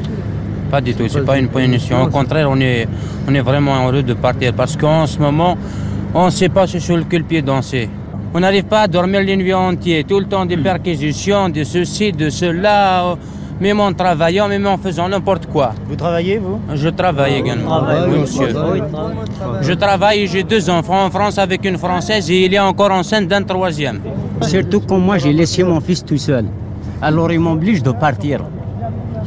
Pas 0.69 0.81
du 0.81 0.93
tout, 0.93 1.07
c'est 1.07 1.25
pas 1.25 1.37
une 1.37 1.47
punition. 1.47 2.03
Au 2.03 2.07
contraire, 2.07 2.47
on 2.49 2.59
est, 2.61 2.87
on 3.27 3.33
est 3.33 3.41
vraiment 3.41 3.87
heureux 3.87 4.03
de 4.03 4.13
partir 4.13 4.53
parce 4.53 4.75
qu'en 4.77 5.07
ce 5.07 5.17
moment, 5.17 5.57
on 6.13 6.25
ne 6.25 6.29
sait 6.29 6.49
pas 6.49 6.67
sur 6.67 7.07
quel 7.09 7.23
pied 7.23 7.41
danser. 7.41 7.89
On 8.33 8.39
n'arrive 8.39 8.65
pas 8.65 8.81
à 8.81 8.87
dormir 8.87 9.21
les 9.21 9.35
nuits 9.35 9.53
entières, 9.53 10.03
tout 10.07 10.19
le 10.19 10.25
temps 10.25 10.45
des 10.45 10.57
perquisitions, 10.57 11.49
de 11.49 11.63
ceci, 11.63 12.11
de 12.11 12.29
cela, 12.29 13.15
même 13.59 13.79
en 13.79 13.91
travaillant, 13.93 14.47
même 14.47 14.67
en 14.67 14.77
faisant 14.77 15.09
n'importe 15.09 15.47
quoi. 15.47 15.73
Vous 15.87 15.95
travaillez, 15.95 16.37
vous? 16.37 16.59
Je 16.75 16.89
travaille 16.89 17.35
également. 17.35 17.81
Oui, 18.07 18.19
monsieur. 18.19 18.49
Je 19.61 19.73
travaille, 19.73 20.27
j'ai 20.27 20.43
deux 20.43 20.69
enfants 20.69 21.05
en 21.05 21.09
France 21.09 21.39
avec 21.39 21.65
une 21.65 21.79
Française 21.79 22.29
et 22.29 22.45
il 22.45 22.53
est 22.53 22.59
encore 22.59 22.91
enceinte 22.91 23.27
d'un 23.27 23.41
troisième. 23.41 23.99
Surtout 24.43 24.81
quand 24.81 24.99
moi 24.99 25.17
j'ai 25.17 25.33
laissé 25.33 25.63
mon 25.63 25.81
fils 25.81 26.05
tout 26.05 26.17
seul. 26.17 26.45
Alors 27.01 27.31
il 27.31 27.39
m'oblige 27.39 27.81
de 27.81 27.91
partir. 27.91 28.41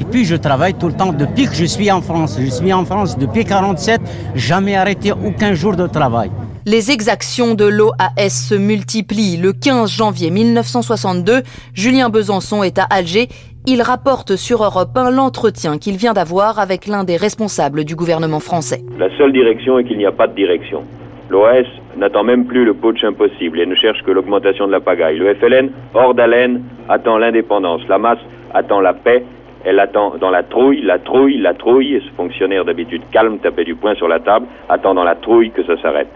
Et 0.02 0.04
puis 0.04 0.24
je 0.24 0.34
travaille 0.34 0.74
tout 0.74 0.88
le 0.88 0.94
temps 0.94 1.12
depuis 1.12 1.44
que 1.44 1.54
je 1.54 1.64
suis 1.64 1.88
en 1.92 2.00
France. 2.00 2.36
Je 2.40 2.50
suis 2.50 2.72
en 2.72 2.84
France 2.84 3.16
depuis 3.16 3.44
47, 3.44 4.00
jamais 4.34 4.74
arrêté 4.74 5.12
aucun 5.12 5.54
jour 5.54 5.76
de 5.76 5.86
travail. 5.86 6.28
Les 6.66 6.90
exactions 6.90 7.54
de 7.54 7.66
l'OAS 7.66 8.30
se 8.30 8.56
multiplient. 8.56 9.36
Le 9.36 9.52
15 9.52 9.88
janvier 9.88 10.30
1962, 10.30 11.42
Julien 11.74 12.08
Besançon 12.08 12.64
est 12.64 12.80
à 12.80 12.86
Alger. 12.90 13.28
Il 13.68 13.80
rapporte 13.80 14.34
sur 14.34 14.64
Europe 14.64 14.90
1 14.96 15.12
l'entretien 15.12 15.78
qu'il 15.78 15.96
vient 15.98 16.14
d'avoir 16.14 16.58
avec 16.58 16.88
l'un 16.88 17.04
des 17.04 17.16
responsables 17.16 17.84
du 17.84 17.94
gouvernement 17.94 18.40
français. 18.40 18.82
La 18.98 19.06
seule 19.16 19.32
direction 19.32 19.78
est 19.78 19.84
qu'il 19.84 19.98
n'y 19.98 20.06
a 20.06 20.10
pas 20.10 20.26
de 20.26 20.34
direction. 20.34 20.82
L'OAS 21.30 21.68
n'attend 21.96 22.24
même 22.24 22.46
plus 22.46 22.64
le 22.64 22.74
putsch 22.74 23.04
impossible 23.04 23.60
et 23.60 23.66
ne 23.66 23.76
cherche 23.76 24.02
que 24.02 24.10
l'augmentation 24.10 24.66
de 24.66 24.72
la 24.72 24.80
pagaille. 24.80 25.18
Le 25.18 25.32
FLN, 25.36 25.70
hors 25.94 26.12
d'haleine, 26.12 26.64
attend 26.88 27.18
l'indépendance. 27.18 27.82
La 27.88 27.98
masse 27.98 28.18
attend 28.52 28.80
la 28.80 28.94
paix 28.94 29.24
elle 29.64 29.78
attend 29.80 30.14
dans 30.20 30.30
la 30.30 30.42
trouille, 30.42 30.82
la 30.82 30.98
trouille, 30.98 31.38
la 31.38 31.54
trouille, 31.54 31.94
et 31.94 32.00
ce 32.00 32.10
fonctionnaire 32.16 32.64
d'habitude 32.64 33.02
calme 33.12 33.38
tapait 33.38 33.64
du 33.64 33.74
poing 33.74 33.94
sur 33.94 34.08
la 34.08 34.20
table, 34.20 34.46
attend 34.68 34.94
dans 34.94 35.04
la 35.04 35.14
trouille 35.14 35.50
que 35.50 35.62
ça 35.64 35.76
s'arrête. 35.80 36.08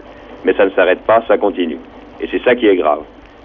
Mais 0.45 0.53
ça 0.53 0.65
ne 0.65 0.71
s'arrête 0.71 1.01
pas, 1.01 1.23
ça 1.27 1.37
continue. 1.37 1.79
Et 2.19 2.27
c'est 2.29 2.43
ça 2.43 2.55
qui 2.55 2.67
est 2.67 2.75
grave. 2.75 3.01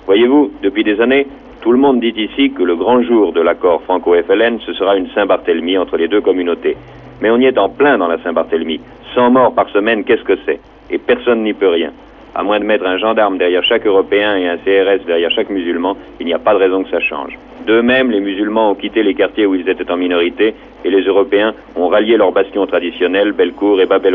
Voyez-vous, 0.07 0.53
depuis 0.63 0.85
des 0.85 1.01
années, 1.01 1.27
tout 1.61 1.73
le 1.73 1.79
monde 1.79 2.01
dit 2.01 2.15
ici 2.17 2.51
que 2.51 2.63
le 2.63 2.75
grand 2.75 3.03
jour 3.03 3.33
de 3.33 3.41
l'accord 3.41 3.83
franco-FLN, 3.83 4.59
ce 4.61 4.73
sera 4.73 4.97
une 4.97 5.09
Saint-Barthélemy 5.11 5.79
entre 5.79 5.97
les 5.97 6.09
deux 6.09 6.21
communautés. 6.21 6.77
Mais 7.21 7.31
on 7.31 7.39
y 7.39 7.47
est 7.47 7.59
en 7.59 7.69
plein 7.69 7.99
dans 7.99 8.09
la 8.09 8.19
Saint-Barthélemy. 8.19 8.81
100 9.15 9.31
morts 9.31 9.55
par 9.55 9.69
semaine, 9.69 10.03
qu'est-ce 10.05 10.25
que 10.25 10.37
c'est? 10.45 10.59
Et 10.91 10.99
personne 10.99 11.45
n'y 11.45 11.53
peut 11.53 11.69
rien. 11.69 11.93
À 12.35 12.43
moins 12.43 12.59
de 12.59 12.65
mettre 12.65 12.87
un 12.87 12.97
gendarme 12.97 13.37
derrière 13.37 13.63
chaque 13.63 13.87
Européen 13.87 14.37
et 14.37 14.49
un 14.49 14.57
CRS 14.57 15.05
derrière 15.07 15.31
chaque 15.31 15.51
musulman, 15.51 15.97
il 16.19 16.27
n'y 16.27 16.33
a 16.33 16.39
pas 16.39 16.55
de 16.55 16.59
raison 16.59 16.83
que 16.83 16.91
ça 16.91 17.01
change. 17.01 17.39
D'eux-mêmes, 17.67 18.11
les 18.11 18.21
musulmans 18.21 18.71
ont 18.71 18.75
quitté 18.75 19.03
les 19.03 19.15
quartiers 19.15 19.45
où 19.45 19.55
ils 19.55 19.69
étaient 19.69 19.91
en 19.91 19.97
minorité 19.97 20.55
et 20.85 20.91
les 20.91 21.03
Européens 21.03 21.55
ont 21.77 21.89
rallié 21.89 22.17
leurs 22.17 22.33
bastions 22.33 22.67
traditionnels, 22.67 23.33
Belcourt 23.33 23.81
et 23.83 23.87
Bab. 23.87 24.07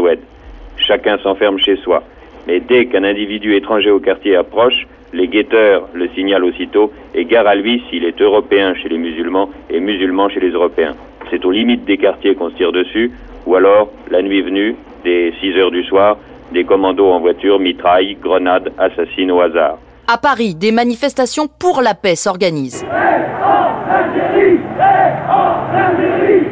Chacun 0.77 1.17
s'enferme 1.19 1.59
chez 1.59 1.75
soi. 1.77 2.03
Mais 2.47 2.59
dès 2.59 2.85
qu'un 2.87 3.03
individu 3.03 3.55
étranger 3.55 3.91
au 3.91 3.99
quartier 3.99 4.35
approche, 4.35 4.87
les 5.13 5.27
guetteurs 5.27 5.87
le 5.93 6.07
signalent 6.09 6.45
aussitôt 6.45 6.91
et 7.13 7.25
gare 7.25 7.47
à 7.47 7.55
lui 7.55 7.83
s'il 7.89 8.03
est 8.03 8.19
européen 8.21 8.73
chez 8.73 8.89
les 8.89 8.97
musulmans 8.97 9.49
et 9.69 9.79
musulman 9.79 10.29
chez 10.29 10.39
les 10.39 10.51
Européens. 10.51 10.95
C'est 11.29 11.45
aux 11.45 11.51
limites 11.51 11.85
des 11.85 11.97
quartiers 11.97 12.35
qu'on 12.35 12.49
se 12.49 12.55
tire 12.55 12.71
dessus, 12.71 13.11
ou 13.45 13.55
alors, 13.55 13.89
la 14.09 14.21
nuit 14.21 14.41
venue, 14.41 14.75
dès 15.03 15.33
6 15.39 15.57
heures 15.57 15.71
du 15.71 15.83
soir, 15.83 16.17
des 16.51 16.63
commandos 16.63 17.11
en 17.11 17.19
voiture 17.19 17.59
mitraillent, 17.59 18.17
grenades, 18.21 18.71
assassinent 18.77 19.31
au 19.31 19.41
hasard. 19.41 19.77
À 20.07 20.17
Paris, 20.17 20.55
des 20.55 20.71
manifestations 20.71 21.47
pour 21.59 21.81
la 21.81 21.93
paix 21.93 22.15
s'organisent. 22.15 22.85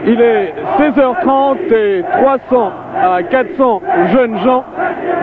Il 0.07 0.21
est 0.21 0.53
16h30 0.77 1.73
et 1.73 2.03
300 2.21 2.71
à 2.95 3.23
400 3.23 3.81
jeunes 4.13 4.43
gens 4.43 4.63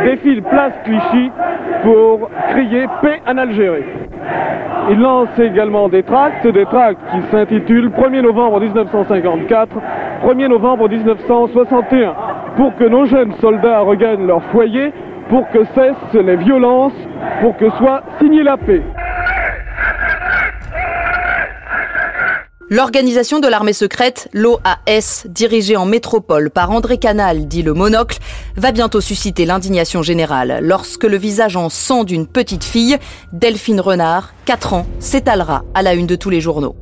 défilent 0.04 0.42
place 0.42 0.72
Clichy 0.84 1.30
pour 1.82 2.30
crier 2.50 2.86
paix 3.00 3.20
en 3.28 3.38
Algérie. 3.38 3.84
Il 4.90 4.98
lance 4.98 5.28
également 5.38 5.88
des 5.88 6.02
tracts, 6.02 6.46
des 6.46 6.64
tracts 6.64 6.98
qui 7.12 7.30
s'intitulent 7.30 7.90
1er 7.90 8.22
novembre 8.22 8.60
1954, 8.60 9.68
1er 10.24 10.48
novembre 10.48 10.88
1961, 10.88 12.14
pour 12.62 12.76
que 12.76 12.84
nos 12.84 13.06
jeunes 13.06 13.34
soldats 13.40 13.80
regagnent 13.80 14.24
leur 14.24 14.40
foyer, 14.52 14.92
pour 15.28 15.50
que 15.50 15.64
cessent 15.74 16.14
les 16.14 16.36
violences, 16.36 16.92
pour 17.40 17.56
que 17.56 17.68
soit 17.70 18.04
signée 18.20 18.44
la 18.44 18.56
paix. 18.56 18.80
L'organisation 22.70 23.40
de 23.40 23.48
l'armée 23.48 23.72
secrète, 23.72 24.28
l'OAS, 24.32 25.26
dirigée 25.28 25.76
en 25.76 25.86
métropole 25.86 26.50
par 26.50 26.70
André 26.70 26.98
Canal, 26.98 27.48
dit 27.48 27.62
le 27.62 27.74
monocle, 27.74 28.18
va 28.56 28.70
bientôt 28.70 29.00
susciter 29.00 29.44
l'indignation 29.44 30.02
générale 30.02 30.60
lorsque 30.62 31.02
le 31.02 31.16
visage 31.16 31.56
en 31.56 31.68
sang 31.68 32.04
d'une 32.04 32.28
petite 32.28 32.62
fille, 32.62 32.96
Delphine 33.32 33.80
Renard, 33.80 34.34
4 34.44 34.74
ans, 34.74 34.86
s'étalera 35.00 35.64
à 35.74 35.82
la 35.82 35.94
une 35.94 36.06
de 36.06 36.14
tous 36.14 36.30
les 36.30 36.40
journaux. 36.40 36.76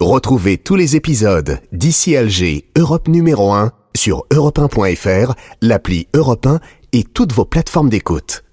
Retrouvez 0.00 0.58
tous 0.58 0.76
les 0.76 0.94
épisodes 0.94 1.58
d'ici 1.72 2.16
Alger, 2.16 2.70
Europe 2.76 3.08
numéro 3.08 3.50
1 3.50 3.72
sur 3.96 4.26
europe1.fr, 4.30 5.32
l'appli 5.60 6.06
Europe 6.14 6.46
1 6.46 6.60
et 6.92 7.02
toutes 7.02 7.32
vos 7.32 7.44
plateformes 7.44 7.88
d'écoute. 7.88 8.44